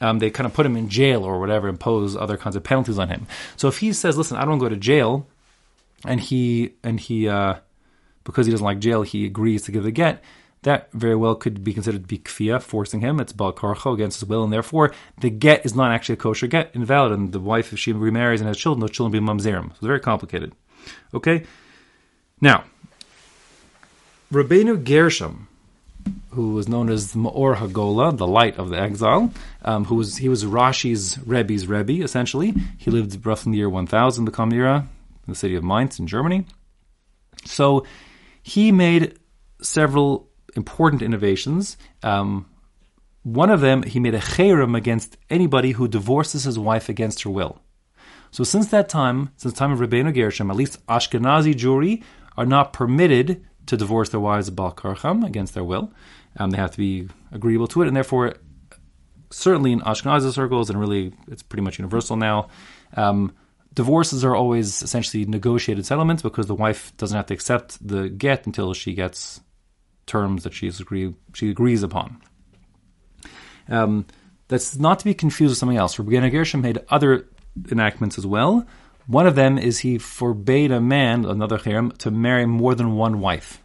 Um, 0.00 0.18
they 0.18 0.30
kind 0.30 0.46
of 0.46 0.52
put 0.52 0.66
him 0.66 0.76
in 0.76 0.88
jail 0.88 1.24
or 1.24 1.40
whatever, 1.40 1.68
impose 1.68 2.16
other 2.16 2.36
kinds 2.36 2.56
of 2.56 2.64
penalties 2.64 2.98
on 2.98 3.08
him. 3.08 3.26
So 3.56 3.68
if 3.68 3.78
he 3.78 3.92
says, 3.92 4.16
"Listen, 4.18 4.36
I 4.36 4.44
don't 4.44 4.58
go 4.58 4.68
to 4.68 4.76
jail," 4.76 5.26
and 6.04 6.20
he 6.20 6.74
and 6.82 7.00
he 7.00 7.28
uh, 7.28 7.56
because 8.24 8.46
he 8.46 8.52
doesn't 8.52 8.64
like 8.64 8.78
jail, 8.78 9.02
he 9.02 9.24
agrees 9.26 9.62
to 9.62 9.72
give 9.72 9.84
the 9.84 9.90
get. 9.90 10.22
That 10.62 10.90
very 10.92 11.14
well 11.14 11.34
could 11.34 11.62
be 11.62 11.74
considered 11.74 12.02
to 12.02 12.08
be 12.08 12.18
kfia, 12.18 12.60
forcing 12.60 13.02
him. 13.02 13.20
It's 13.20 13.34
bal 13.34 13.52
karcho 13.52 13.92
against 13.92 14.20
his 14.20 14.28
will, 14.28 14.44
and 14.44 14.52
therefore 14.52 14.94
the 15.20 15.28
get 15.28 15.66
is 15.66 15.74
not 15.74 15.92
actually 15.92 16.14
a 16.14 16.16
kosher 16.16 16.46
get, 16.46 16.70
invalid. 16.74 17.12
And 17.12 17.32
the 17.32 17.40
wife, 17.40 17.72
if 17.74 17.78
she 17.78 17.92
remarries 17.92 18.40
and 18.40 18.48
has 18.48 18.56
children, 18.56 18.80
those 18.80 18.90
children 18.90 19.12
be 19.12 19.32
mamzerim. 19.32 19.66
So 19.66 19.72
it's 19.72 19.86
very 19.86 20.00
complicated. 20.00 20.54
Okay, 21.12 21.44
now 22.40 22.64
Rabbeinu 24.32 24.82
Gershom, 24.82 25.48
who 26.30 26.54
was 26.54 26.66
known 26.66 26.88
as 26.88 27.12
Maor 27.12 27.56
Hagola, 27.56 28.16
the 28.16 28.26
light 28.26 28.58
of 28.58 28.70
the 28.70 28.80
exile, 28.80 29.32
um, 29.66 29.84
who 29.84 29.96
was 29.96 30.16
he 30.16 30.30
was 30.30 30.44
Rashi's 30.44 31.18
Rebbe's 31.26 31.66
Rebbe 31.66 32.02
essentially. 32.02 32.54
He 32.78 32.90
lived 32.90 33.24
roughly 33.26 33.50
in 33.50 33.52
the 33.52 33.58
year 33.58 33.68
1000, 33.68 34.24
the 34.24 34.30
common 34.30 34.56
era, 34.56 34.88
in 35.26 35.32
the 35.32 35.36
city 35.36 35.54
of 35.54 35.62
Mainz 35.62 36.00
in 36.00 36.06
Germany. 36.06 36.46
So 37.44 37.84
he 38.44 38.70
made 38.70 39.18
several 39.62 40.28
important 40.54 41.00
innovations. 41.00 41.78
Um, 42.02 42.46
one 43.22 43.48
of 43.48 43.62
them, 43.62 43.82
he 43.82 43.98
made 43.98 44.14
a 44.14 44.20
cherem 44.20 44.76
against 44.76 45.16
anybody 45.30 45.72
who 45.72 45.88
divorces 45.88 46.44
his 46.44 46.58
wife 46.58 46.90
against 46.90 47.22
her 47.22 47.30
will. 47.30 47.62
So 48.30 48.44
since 48.44 48.68
that 48.68 48.90
time, 48.90 49.30
since 49.38 49.54
the 49.54 49.58
time 49.58 49.72
of 49.72 49.78
Rabbeinu 49.78 50.14
Gershom, 50.14 50.50
at 50.50 50.56
least 50.56 50.84
Ashkenazi 50.86 51.54
Jewry 51.54 52.02
are 52.36 52.44
not 52.44 52.74
permitted 52.74 53.46
to 53.66 53.78
divorce 53.78 54.10
their 54.10 54.20
wives 54.20 54.50
Bal 54.50 54.72
Karcham 54.72 55.24
against 55.24 55.54
their 55.54 55.64
will. 55.64 55.90
Um, 56.36 56.50
they 56.50 56.58
have 56.58 56.72
to 56.72 56.78
be 56.78 57.08
agreeable 57.32 57.68
to 57.68 57.80
it, 57.80 57.88
and 57.88 57.96
therefore, 57.96 58.34
certainly 59.30 59.72
in 59.72 59.80
Ashkenazi 59.80 60.34
circles, 60.34 60.68
and 60.68 60.78
really 60.78 61.14
it's 61.28 61.42
pretty 61.42 61.62
much 61.62 61.78
universal 61.78 62.16
now, 62.16 62.48
um, 62.94 63.32
divorces 63.74 64.24
are 64.24 64.34
always 64.34 64.82
essentially 64.82 65.24
negotiated 65.24 65.84
settlements 65.84 66.22
because 66.22 66.46
the 66.46 66.54
wife 66.54 66.96
doesn't 66.96 67.16
have 67.16 67.26
to 67.26 67.34
accept 67.34 67.86
the 67.86 68.08
get 68.08 68.46
until 68.46 68.72
she 68.72 68.94
gets 68.94 69.40
terms 70.06 70.44
that 70.44 70.54
she's 70.54 70.80
agree, 70.80 71.14
she 71.34 71.50
agrees 71.50 71.82
upon. 71.82 72.20
Um, 73.68 74.06
that's 74.48 74.76
not 74.76 74.98
to 75.00 75.04
be 75.04 75.14
confused 75.14 75.50
with 75.50 75.58
something 75.58 75.78
else. 75.78 75.98
Rabbi 75.98 76.28
Gershom 76.28 76.60
made 76.60 76.78
other 76.88 77.28
enactments 77.70 78.18
as 78.18 78.26
well. 78.26 78.66
One 79.06 79.26
of 79.26 79.34
them 79.34 79.58
is 79.58 79.80
he 79.80 79.98
forbade 79.98 80.70
a 80.70 80.80
man, 80.80 81.24
another 81.24 81.58
cherem, 81.58 81.96
to 81.98 82.10
marry 82.10 82.46
more 82.46 82.74
than 82.74 82.94
one 82.94 83.20
wife. 83.20 83.62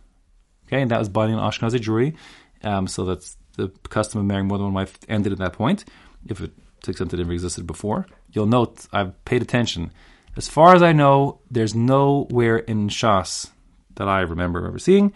Okay, 0.67 0.81
and 0.81 0.91
that 0.91 0.99
was 0.99 1.09
binding 1.09 1.37
on 1.37 1.51
Ashkenazi 1.51 1.79
Jewry. 1.79 2.15
Um, 2.63 2.87
so 2.87 3.05
that's 3.05 3.37
the 3.55 3.69
custom 3.89 4.19
of 4.19 4.25
marrying 4.25 4.47
more 4.47 4.57
than 4.57 4.65
one 4.65 4.73
wife 4.73 4.97
ended 5.07 5.31
at 5.31 5.39
that 5.39 5.53
point, 5.53 5.85
if 6.27 6.41
it 6.41 6.51
to 6.83 6.91
extent 6.91 7.13
it 7.13 7.17
never 7.17 7.33
existed 7.33 7.67
before. 7.67 8.05
You'll 8.31 8.45
note 8.45 8.85
I've 8.91 9.23
paid 9.25 9.41
attention. 9.41 9.91
As 10.37 10.47
far 10.47 10.75
as 10.75 10.83
I 10.83 10.93
know, 10.93 11.39
there's 11.49 11.75
nowhere 11.75 12.57
in 12.57 12.89
Shas 12.89 13.49
that 13.95 14.07
I 14.07 14.21
remember 14.21 14.65
ever 14.65 14.79
seeing 14.79 15.13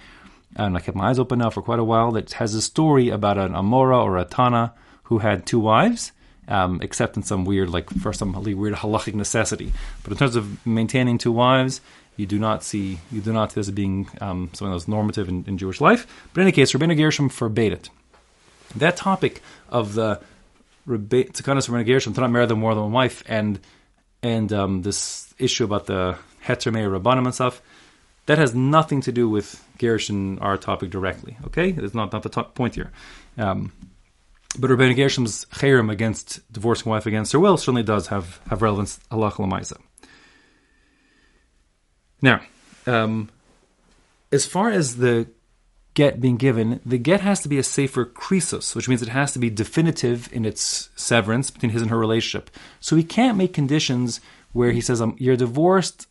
and 0.56 0.78
I 0.78 0.80
kept 0.80 0.97
my 0.97 1.10
eyes 1.10 1.19
open 1.19 1.39
now 1.39 1.49
for 1.49 1.62
quite 1.62 1.80
a 1.80 1.84
while, 1.84 2.12
that 2.12 2.34
has 2.34 2.54
a 2.54 2.62
story 2.62 3.10
about 3.10 3.38
an 3.38 3.54
Amora 3.54 4.04
or 4.04 4.17
a 4.17 4.26
Tana 4.26 4.73
who 5.04 5.19
had 5.19 5.45
two 5.45 5.60
wives, 5.60 6.12
um, 6.47 6.80
except 6.82 7.17
in 7.17 7.23
some 7.23 7.45
weird, 7.45 7.69
like 7.69 7.89
for 7.89 8.13
some 8.13 8.34
really 8.34 8.54
weird 8.54 8.76
halachic 8.76 9.15
necessity. 9.15 9.71
But 10.04 10.12
in 10.12 10.17
terms 10.17 10.36
of 10.36 10.65
maintaining 10.65 11.17
two 11.17 11.32
wives, 11.32 11.82
you 12.15 12.26
do 12.26 12.38
not 12.38 12.63
see 12.63 12.99
you 13.12 13.21
do 13.21 13.34
not 13.34 13.52
see 13.52 13.56
this 13.56 13.67
as 13.69 13.73
being 13.73 14.08
um, 14.21 14.52
something 14.54 14.71
that's 14.71 14.88
normative 14.88 15.28
in, 15.28 15.43
in, 15.47 15.58
Jewish 15.58 15.82
life. 15.82 16.06
But 16.34 16.41
in 16.41 16.47
any 16.47 16.52
case, 16.52 16.71
Rabbeinu 16.71 16.95
Gershom 16.95 17.30
forbade 17.30 17.73
it. 17.73 17.89
That 18.76 18.97
topic 18.97 19.41
of 19.69 19.95
the 19.95 20.21
Gershom 20.85 22.13
to 22.13 22.21
not 22.21 22.31
marry 22.31 22.45
them 22.45 22.59
more 22.59 22.73
than 22.75 22.83
one 22.83 22.91
wife, 22.91 23.23
and 23.27 23.59
and 24.21 24.51
um, 24.53 24.81
this 24.81 25.33
issue 25.37 25.63
about 25.63 25.85
the 25.85 26.17
Heter 26.45 26.71
Me'ah 26.71 26.99
Rabbanim 26.99 27.25
and 27.25 27.33
stuff, 27.33 27.61
that 28.25 28.37
has 28.37 28.53
nothing 28.53 29.01
to 29.01 29.11
do 29.11 29.29
with 29.29 29.65
Gershon, 29.77 30.39
our 30.39 30.57
topic 30.57 30.89
directly. 30.89 31.37
Okay, 31.45 31.69
it's 31.69 31.93
not 31.93 32.11
not 32.13 32.23
the 32.23 32.29
top 32.29 32.55
point 32.55 32.75
here. 32.75 32.91
Um, 33.37 33.71
but 34.57 34.69
Rabbeinu 34.69 34.95
Gershom's 34.95 35.45
chayrim 35.45 35.91
against 35.91 36.41
divorcing 36.51 36.89
wife 36.89 37.05
against 37.05 37.31
her 37.31 37.39
will 37.39 37.57
certainly 37.57 37.83
does 37.83 38.07
have, 38.07 38.39
have 38.49 38.61
relevance 38.61 38.99
halacha 39.11 39.39
l'maisa. 39.39 39.77
Now, 42.21 42.41
um, 42.85 43.29
as 44.31 44.45
far 44.45 44.69
as 44.69 44.97
the 44.97 45.27
get 45.93 46.19
being 46.19 46.38
given, 46.38 46.79
the 46.86 46.97
get 46.97 47.21
has 47.21 47.41
to 47.41 47.49
be 47.49 47.58
a 47.58 47.63
sefer 47.63 48.06
krisos, 48.06 48.75
which 48.75 48.89
means 48.89 49.01
it 49.01 49.10
has 49.10 49.32
to 49.34 49.39
be 49.39 49.49
definitive 49.49 50.29
in 50.32 50.45
its 50.45 50.89
severance 50.95 51.51
between 51.51 51.71
his 51.71 51.82
and 51.82 51.91
her 51.91 51.99
relationship. 51.99 52.49
So 52.79 52.95
he 52.95 53.03
can't 53.03 53.38
make 53.38 53.53
conditions 53.53 54.19
where 54.51 54.71
he 54.71 54.82
says, 54.82 55.01
um, 55.01 55.15
"You're 55.19 55.36
divorced 55.36 56.08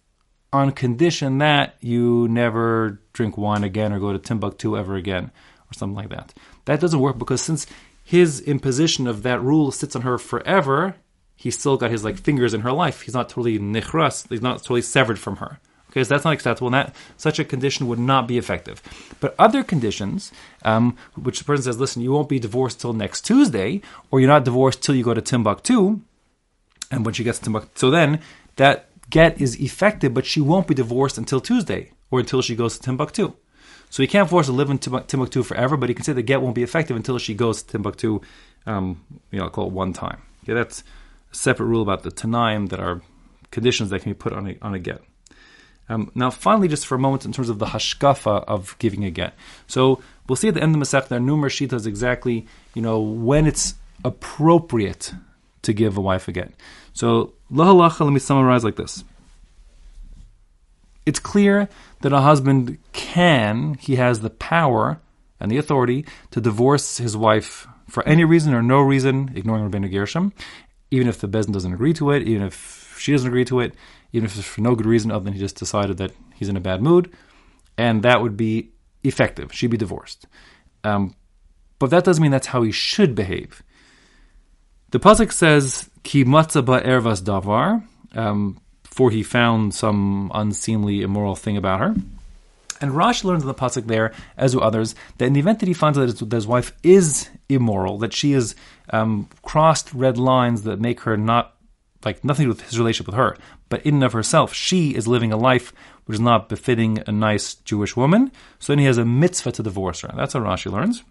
on 0.53 0.73
condition 0.73 1.39
that 1.39 1.77
you 1.81 2.29
never 2.29 3.01
drink 3.13 3.37
wine 3.37 3.65
again 3.65 3.93
or 3.93 3.99
go 3.99 4.13
to 4.13 4.19
Timbuktu 4.19 4.77
ever 4.77 4.97
again," 4.97 5.31
or 5.71 5.75
something 5.75 5.97
like 5.97 6.11
that. 6.11 6.33
That 6.67 6.81
doesn't 6.81 7.01
work 7.01 7.19
because 7.19 7.41
since 7.41 7.67
his 8.05 8.41
imposition 8.41 9.07
of 9.07 9.23
that 9.23 9.43
rule 9.43 9.71
sits 9.71 9.97
on 9.97 10.03
her 10.03 10.19
forever, 10.19 10.97
he's 11.35 11.59
still 11.59 11.77
got 11.77 11.91
his 11.91 12.05
like 12.05 12.19
fingers 12.19 12.55
in 12.55 12.61
her 12.61 12.73
life. 12.73 13.03
He's 13.03 13.15
not 13.15 13.29
totally 13.29 13.59
nichras. 13.59 14.29
He's 14.29 14.43
not 14.43 14.59
totally 14.59 14.83
severed 14.83 15.19
from 15.19 15.37
her. 15.37 15.61
So 15.95 16.05
that's 16.05 16.25
not 16.25 16.35
acceptable. 16.35 16.69
And 16.69 16.75
that 16.75 16.95
such 17.17 17.39
a 17.39 17.45
condition 17.45 17.89
would 17.89 17.99
not 17.99 18.27
be 18.27 18.39
effective. 18.39 18.83
But 19.21 19.35
other 19.39 19.63
conditions, 19.63 20.33
um, 20.65 20.97
which 21.15 21.39
the 21.39 21.45
person 21.45 21.65
says, 21.65 21.79
listen, 21.79 22.03
you 22.03 22.13
won't 22.13 22.29
be 22.29 22.39
divorced 22.39 22.81
till 22.81 22.93
next 22.93 23.27
Tuesday, 23.27 23.83
or 24.11 24.21
you're 24.21 24.29
not 24.29 24.45
divorced 24.45 24.83
till 24.83 24.95
you 24.95 25.05
go 25.05 25.15
to 25.15 25.21
Timbuktu, 25.21 26.01
and 26.91 27.05
when 27.05 27.15
she 27.15 27.25
gets 27.25 27.39
to 27.39 27.45
Timbuktu, 27.45 27.71
so 27.75 27.91
then 27.91 28.21
that 28.57 28.87
get 29.11 29.41
is 29.41 29.61
effective, 29.61 30.15
but 30.15 30.27
she 30.27 30.41
won't 30.41 30.67
be 30.67 30.75
divorced 30.75 31.19
until 31.19 31.41
Tuesday 31.41 31.91
or 32.11 32.21
until 32.21 32.43
she 32.43 32.57
goes 32.57 32.77
to 32.77 32.83
Timbuktu. 32.83 33.35
So 33.91 34.03
he 34.03 34.07
can't 34.07 34.29
force 34.29 34.47
her 34.47 34.53
to 34.53 34.57
live 34.57 34.71
in 34.71 34.79
Timbuktu 34.79 35.43
forever, 35.43 35.77
but 35.77 35.91
he 35.91 35.95
can 35.95 36.05
say 36.05 36.15
the 36.15 36.23
get 36.23 36.41
won't 36.41 36.55
be 36.55 36.63
effective 36.63 36.97
until 36.97 37.19
she 37.19 37.35
goes 37.35 37.63
to 37.63 37.73
Timbuktu, 37.73 38.21
um, 38.67 39.05
you 39.31 39.39
know, 39.39 39.45
I'll 39.45 39.51
call 39.51 39.67
it 39.67 39.73
one 39.73 39.93
time. 39.93 40.23
Okay, 40.45 40.55
that's 40.55 40.83
a 41.31 41.35
separate 41.35 41.67
rule 41.67 41.83
about 41.83 42.03
the 42.03 42.11
Tanaim 42.11 42.71
that 42.71 42.81
are 42.81 43.03
conditions 43.51 43.91
that 43.91 44.01
can 44.01 44.13
be 44.13 44.17
put 44.17 44.33
on 44.33 44.49
a, 44.49 44.57
on 44.63 44.75
a 44.75 44.79
get. 44.79 45.03
Um, 45.89 46.11
now, 46.15 46.31
finally, 46.31 46.69
just 46.69 46.87
for 46.87 46.95
a 46.95 46.99
moment, 46.99 47.25
in 47.25 47.33
terms 47.33 47.49
of 47.49 47.59
the 47.59 47.67
hashkafa 47.67 48.45
of 48.45 48.77
giving 48.79 49.05
a 49.05 49.11
get. 49.11 49.35
So 49.67 50.03
we'll 50.29 50.37
see 50.37 50.49
at 50.49 50.55
the 50.55 50.63
end 50.63 50.75
of 50.75 50.81
the 50.81 50.85
Masech, 50.87 51.09
there 51.09 51.19
are 51.19 51.21
numerous 51.21 51.55
shitas 51.55 51.87
exactly, 51.87 52.47
you 52.75 52.83
know, 52.83 53.01
when 53.01 53.47
it's 53.47 53.75
appropriate 54.05 55.13
to 55.63 55.73
give 55.73 55.97
a 55.97 56.01
wife 56.01 56.29
a 56.29 56.33
get. 56.33 56.53
So, 56.93 57.33
lahalacha, 57.53 58.01
let 58.01 58.13
me 58.13 58.21
summarize 58.21 58.65
like 58.65 58.77
this. 58.77 59.05
It's 61.05 61.19
clear 61.19 61.69
that 62.03 62.13
a 62.13 62.21
husband 62.21 62.79
can, 62.93 63.75
he 63.75 63.97
has 63.97 64.21
the 64.21 64.31
power 64.31 65.01
and 65.41 65.51
the 65.51 65.57
authority 65.57 66.05
to 66.31 66.41
divorce 66.41 66.99
his 66.99 67.17
wife 67.17 67.67
for 67.89 68.07
any 68.07 68.25
reason 68.25 68.55
or 68.55 68.63
no 68.63 68.81
reason, 68.81 69.33
ignoring 69.35 69.69
Rabbeinu 69.69 69.91
Gershom, 69.91 70.33
even 70.91 71.09
if 71.09 71.21
the 71.21 71.29
Bezin 71.29 71.53
doesn't 71.53 71.73
agree 71.73 71.93
to 71.95 72.11
it, 72.11 72.23
even 72.23 72.47
if 72.47 72.82
she 73.03 73.13
doesn't 73.13 73.29
agree 73.29 73.45
to 73.47 73.61
it, 73.61 73.75
even 74.13 74.27
if 74.27 74.37
it's 74.37 74.47
for 74.47 74.61
no 74.61 74.75
good 74.75 74.87
reason 74.87 75.11
other 75.11 75.25
than 75.25 75.33
he 75.33 75.39
just 75.39 75.57
decided 75.57 75.97
that 75.99 76.13
he's 76.35 76.49
in 76.49 76.57
a 76.57 76.61
bad 76.61 76.83
mood, 76.83 77.13
and 77.77 78.03
that 78.03 78.23
would 78.23 78.37
be 78.37 78.71
effective. 79.03 79.53
She'd 79.53 79.71
be 79.71 79.77
divorced. 79.77 80.27
Um, 80.85 81.15
but 81.79 81.91
that 81.91 82.05
doesn't 82.05 82.23
mean 82.23 82.31
that's 82.31 82.49
how 82.49 82.63
he 82.63 82.73
should 82.73 83.15
behave. 83.15 83.63
The 84.91 85.01
pasuk 85.01 85.33
says, 85.33 85.91
"Ki 86.03 86.25
matza 86.25 86.65
ba 86.65 86.81
ervas 86.83 87.23
davar," 87.23 87.83
um, 88.15 88.61
for 88.85 89.11
he 89.11 89.23
found 89.23 89.75
some 89.75 90.31
unseemly, 90.35 91.03
immoral 91.03 91.35
thing 91.35 91.57
about 91.57 91.81
her. 91.81 91.95
And 92.81 92.93
Rashi 92.93 93.25
learns 93.25 93.43
in 93.43 93.49
the 93.49 93.55
pasuk 93.55 93.87
there, 93.87 94.13
as 94.37 94.53
do 94.53 94.61
others, 94.61 94.95
that 95.19 95.27
in 95.27 95.33
the 95.33 95.41
event 95.41 95.61
that 95.61 95.69
he 95.69 95.75
finds 95.75 95.97
that 95.97 96.09
his, 96.09 96.19
that 96.19 96.33
his 96.33 96.47
wife 96.47 96.73
is 96.83 97.31
immoral, 97.49 97.99
that 97.99 98.13
she 98.13 98.33
has 98.33 98.55
um, 98.91 99.29
crossed 99.43 99.95
red 99.95 100.19
lines 100.19 100.63
that 100.65 100.81
make 100.81 101.01
her 101.01 101.17
not 101.17 101.55
like 102.05 102.25
nothing 102.25 102.45
to 102.45 102.53
do 102.53 102.57
with 102.57 102.69
his 102.69 102.79
relationship 102.79 103.07
with 103.07 103.17
her, 103.17 103.37
but 103.69 103.85
in 103.87 103.95
and 103.95 104.05
of 104.05 104.13
herself, 104.13 104.53
she 104.53 104.95
is 104.95 105.07
living 105.07 105.33
a 105.33 105.37
life 105.37 105.73
which 106.05 106.17
is 106.17 106.21
not 106.21 106.49
befitting 106.49 107.03
a 107.07 107.13
nice 107.13 107.55
Jewish 107.55 107.97
woman. 107.97 108.33
So 108.59 108.73
then 108.73 108.79
he 108.79 108.87
has 108.87 108.99
a 108.99 109.05
mitzvah 109.05 109.53
to 109.53 109.63
divorce 109.63 110.01
her. 110.01 110.13
That's 110.17 110.33
how 110.33 110.41
Rashi 110.41 110.71
learns. 110.71 111.03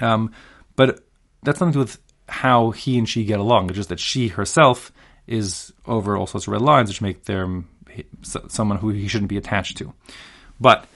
Um, 0.00 0.32
but 0.76 1.00
that's 1.42 1.60
nothing 1.60 1.72
to 1.72 1.76
do 1.76 1.80
with 1.80 1.98
how 2.28 2.70
he 2.70 2.96
and 2.96 3.08
she 3.08 3.24
get 3.24 3.40
along. 3.40 3.68
It's 3.68 3.76
just 3.76 3.88
that 3.90 4.00
she 4.00 4.28
herself 4.28 4.92
is 5.26 5.72
over 5.86 6.16
all 6.16 6.26
sorts 6.26 6.46
of 6.46 6.52
red 6.52 6.62
lines, 6.62 6.88
which 6.88 7.02
make 7.02 7.24
them 7.24 7.68
someone 8.22 8.78
who 8.78 8.90
he 8.90 9.08
shouldn't 9.08 9.28
be 9.28 9.36
attached 9.36 9.76
to. 9.78 9.92
But 10.60 10.86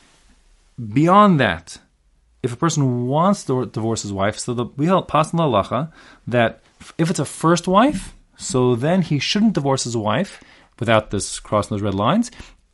beyond 0.92 1.40
that, 1.40 1.78
if 2.42 2.52
a 2.52 2.56
person 2.56 3.06
wants 3.06 3.44
to 3.44 3.66
divorce 3.66 4.02
his 4.02 4.12
wife, 4.12 4.38
so 4.38 4.54
the, 4.54 4.66
we 4.76 4.86
help 4.86 5.08
pass 5.08 5.32
halacha 5.32 5.92
that 6.26 6.60
if 6.98 7.10
it's 7.10 7.18
a 7.18 7.24
first 7.24 7.66
wife, 7.66 8.14
so 8.36 8.74
then 8.74 9.02
he 9.02 9.18
shouldn't 9.18 9.54
divorce 9.54 9.84
his 9.84 9.96
wife 9.96 10.42
without 10.78 11.10
this 11.10 11.40
crossing 11.40 11.74
those 11.74 11.82
red 11.82 11.94
lines, 11.94 12.30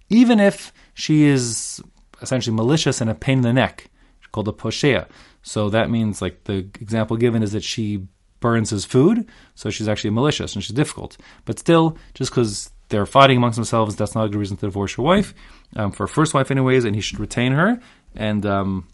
even 0.09 0.41
if 0.41 0.73
she 0.95 1.25
is 1.25 1.81
essentially 2.23 2.55
malicious 2.55 3.01
and 3.01 3.11
a 3.11 3.15
pain 3.15 3.39
in 3.39 3.43
the 3.43 3.53
neck, 3.53 3.91
called 4.33 4.49
a 4.49 4.53
poshea. 4.53 5.07
So 5.43 5.71
that 5.71 5.91
means, 5.91 6.21
like 6.21 6.45
the 6.45 6.59
example 6.81 7.17
given 7.17 7.43
is 7.43 7.53
that 7.53 7.65
she 7.65 8.07
burns 8.41 8.71
his 8.71 8.85
food, 8.85 9.27
so 9.55 9.71
she's 9.71 9.89
actually 9.89 10.11
malicious 10.11 10.55
and 10.55 10.63
she's 10.65 10.75
difficult. 10.75 11.17
But 11.45 11.59
still, 11.59 11.97
just 12.15 12.31
because 12.31 12.71
they're 12.89 13.07
fighting 13.07 13.37
amongst 13.37 13.57
themselves, 13.57 13.97
that's 13.97 14.15
not 14.15 14.27
a 14.27 14.29
good 14.29 14.39
reason 14.39 14.57
to 14.59 14.67
divorce 14.67 14.97
your 14.97 15.07
wife. 15.07 15.35
Um, 15.77 15.93
for 15.93 16.05
a 16.05 16.09
first 16.09 16.35
wife, 16.35 16.51
anyways, 16.51 16.85
and 16.85 16.95
he 16.95 17.01
should 17.01 17.21
retain 17.21 17.53
her. 17.53 17.81
And 18.15 18.45
um, 18.45 18.89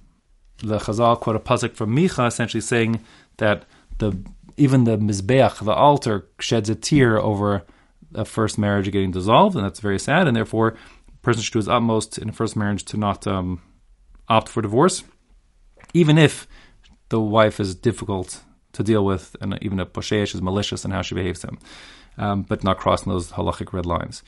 the 0.59 0.79
Chazal 0.79 1.19
quote 1.21 1.37
a 1.37 1.41
pasuk 1.41 1.75
from 1.75 1.97
Micha, 1.97 2.27
essentially 2.27 2.61
saying 2.61 3.01
that 3.39 3.65
the 3.99 4.17
even 4.57 4.85
the 4.85 4.97
mizbeach, 4.97 5.65
the 5.65 5.73
altar, 5.73 6.29
sheds 6.41 6.71
a 6.71 6.75
tear 6.75 7.19
over 7.19 7.65
a 8.15 8.25
first 8.25 8.59
marriage 8.59 8.91
getting 8.91 9.11
dissolved, 9.11 9.57
and 9.57 9.65
that's 9.65 9.81
very 9.81 9.99
sad. 9.99 10.27
And 10.27 10.37
therefore, 10.37 10.77
a 11.09 11.17
person 11.23 11.43
should 11.43 11.53
do 11.53 11.59
his 11.59 11.69
utmost 11.69 12.19
in 12.19 12.29
a 12.29 12.33
first 12.33 12.57
marriage 12.57 12.85
to 12.87 12.97
not 12.97 13.27
um, 13.27 13.61
opt 14.29 14.49
for 14.49 14.63
divorce, 14.63 15.05
even 15.93 16.19
if 16.19 16.47
the 17.09 17.21
wife 17.21 17.61
is 17.61 17.75
difficult 17.75 18.43
to 18.73 18.83
deal 18.83 19.05
with, 19.05 19.37
and 19.41 19.59
even 19.63 19.81
if 19.81 19.93
poshesh 19.93 20.35
is 20.35 20.43
malicious 20.43 20.85
in 20.85 20.91
how 20.91 21.03
she 21.03 21.15
behaves 21.15 21.41
to 21.41 21.49
him, 21.49 21.59
um, 22.19 22.43
but 22.43 22.65
not 22.65 22.79
crossing 22.79 23.13
those 23.13 23.33
halachic 23.33 23.73
red 23.73 23.87
lines. 23.87 24.23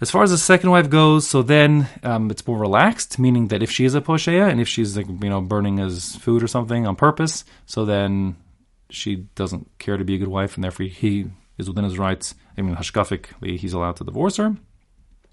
As 0.00 0.12
far 0.12 0.22
as 0.22 0.30
the 0.30 0.38
second 0.38 0.70
wife 0.70 0.88
goes, 0.88 1.26
so 1.26 1.42
then 1.42 1.88
um, 2.04 2.30
it's 2.30 2.46
more 2.46 2.58
relaxed, 2.58 3.18
meaning 3.18 3.48
that 3.48 3.64
if 3.64 3.70
she 3.70 3.84
is 3.84 3.96
a 3.96 4.00
poshea 4.00 4.48
and 4.48 4.60
if 4.60 4.68
she's 4.68 4.96
like 4.96 5.08
you 5.08 5.28
know 5.28 5.40
burning 5.40 5.78
his 5.78 6.14
food 6.16 6.42
or 6.42 6.46
something 6.46 6.86
on 6.86 6.94
purpose, 6.94 7.44
so 7.66 7.84
then 7.84 8.36
she 8.90 9.16
doesn't 9.34 9.70
care 9.78 9.96
to 9.96 10.04
be 10.04 10.14
a 10.14 10.18
good 10.18 10.28
wife, 10.28 10.54
and 10.54 10.64
therefore 10.64 10.86
he 10.86 11.26
is 11.58 11.68
within 11.68 11.84
his 11.84 11.98
rights. 11.98 12.34
I 12.56 12.62
mean, 12.62 12.76
hashkafically, 12.76 13.58
he's 13.58 13.72
allowed 13.72 13.96
to 13.96 14.04
divorce 14.04 14.36
her. 14.36 14.56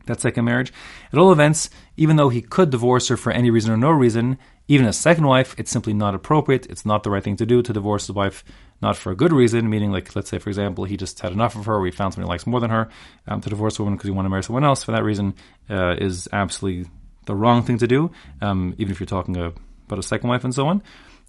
That 0.05 0.21
second 0.21 0.45
marriage. 0.45 0.71
At 1.11 1.17
all 1.17 1.31
events, 1.31 1.69
even 1.97 2.15
though 2.15 2.29
he 2.29 2.41
could 2.41 2.69
divorce 2.69 3.07
her 3.07 3.17
for 3.17 3.31
any 3.31 3.49
reason 3.49 3.71
or 3.71 3.77
no 3.77 3.89
reason, 3.89 4.37
even 4.67 4.85
a 4.85 4.93
second 4.93 5.25
wife, 5.25 5.55
it's 5.57 5.71
simply 5.71 5.93
not 5.93 6.13
appropriate. 6.13 6.67
It's 6.67 6.85
not 6.85 7.03
the 7.03 7.09
right 7.09 7.23
thing 7.23 7.37
to 7.37 7.45
do 7.45 7.63
to 7.63 7.73
divorce 7.73 8.07
his 8.07 8.15
wife, 8.15 8.43
not 8.81 8.97
for 8.97 9.11
a 9.11 9.15
good 9.15 9.33
reason, 9.33 9.67
meaning, 9.67 9.91
like, 9.91 10.15
let's 10.15 10.29
say, 10.29 10.37
for 10.37 10.49
example, 10.49 10.83
he 10.85 10.95
just 10.95 11.19
had 11.21 11.31
enough 11.31 11.55
of 11.55 11.65
her, 11.65 11.75
or 11.75 11.85
he 11.85 11.91
found 11.91 12.13
somebody 12.13 12.27
he 12.27 12.33
likes 12.33 12.45
more 12.45 12.59
than 12.59 12.69
her. 12.69 12.89
Um, 13.27 13.41
to 13.41 13.49
divorce 13.49 13.79
a 13.79 13.83
woman 13.83 13.97
because 13.97 14.07
he 14.07 14.11
want 14.11 14.25
to 14.25 14.29
marry 14.29 14.43
someone 14.43 14.63
else 14.63 14.83
for 14.83 14.91
that 14.91 15.03
reason 15.03 15.33
uh, 15.69 15.95
is 15.97 16.29
absolutely 16.31 16.89
the 17.25 17.35
wrong 17.35 17.63
thing 17.63 17.79
to 17.79 17.87
do, 17.87 18.11
um, 18.41 18.75
even 18.77 18.91
if 18.91 18.99
you're 18.99 19.07
talking 19.07 19.35
about 19.37 19.99
a 19.99 20.03
second 20.03 20.29
wife 20.29 20.43
and 20.43 20.53
so 20.53 20.67
on. 20.67 20.83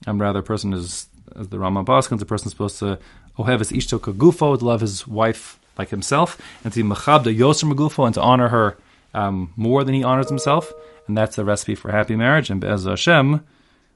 Um, 0.06 0.20
rather, 0.20 0.40
a 0.40 0.42
person 0.42 0.74
is 0.74 1.08
as 1.34 1.48
the 1.48 1.58
Rama 1.58 1.84
paskens, 1.84 2.22
a 2.22 2.26
person 2.26 2.46
is 2.46 2.52
supposed 2.52 2.78
to 2.78 2.98
ohev 3.38 3.58
his 3.58 3.72
ishto 3.72 3.98
kagufo, 3.98 4.58
to 4.58 4.64
love 4.64 4.80
his 4.80 5.06
wife 5.06 5.58
like 5.78 5.90
himself, 5.90 6.40
and 6.64 6.72
to 6.72 6.82
be 6.82 6.88
machabda 6.88 7.36
yoser 7.36 7.70
magufo, 7.72 8.06
and 8.06 8.14
to 8.14 8.22
honor 8.22 8.48
her 8.48 8.76
um, 9.14 9.52
more 9.56 9.84
than 9.84 9.94
he 9.94 10.04
honors 10.04 10.28
himself. 10.28 10.72
And 11.08 11.16
that's 11.16 11.36
the 11.36 11.44
recipe 11.44 11.74
for 11.74 11.90
happy 11.90 12.16
marriage. 12.16 12.50
And 12.50 12.60
Be'ez 12.60 12.84
Hashem, 12.84 13.44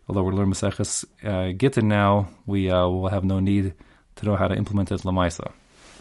although 0.08 0.22
we're 0.22 0.32
learning 0.32 0.54
Maseches 0.54 1.04
uh, 1.24 1.52
Gittin 1.52 1.88
now, 1.88 2.28
we 2.46 2.70
uh, 2.70 2.86
will 2.86 3.08
have 3.08 3.24
no 3.24 3.40
need 3.40 3.74
to 4.16 4.26
know 4.26 4.36
how 4.36 4.48
to 4.48 4.54
implement 4.54 4.92
it 4.92 5.00
lamaisa. 5.00 5.52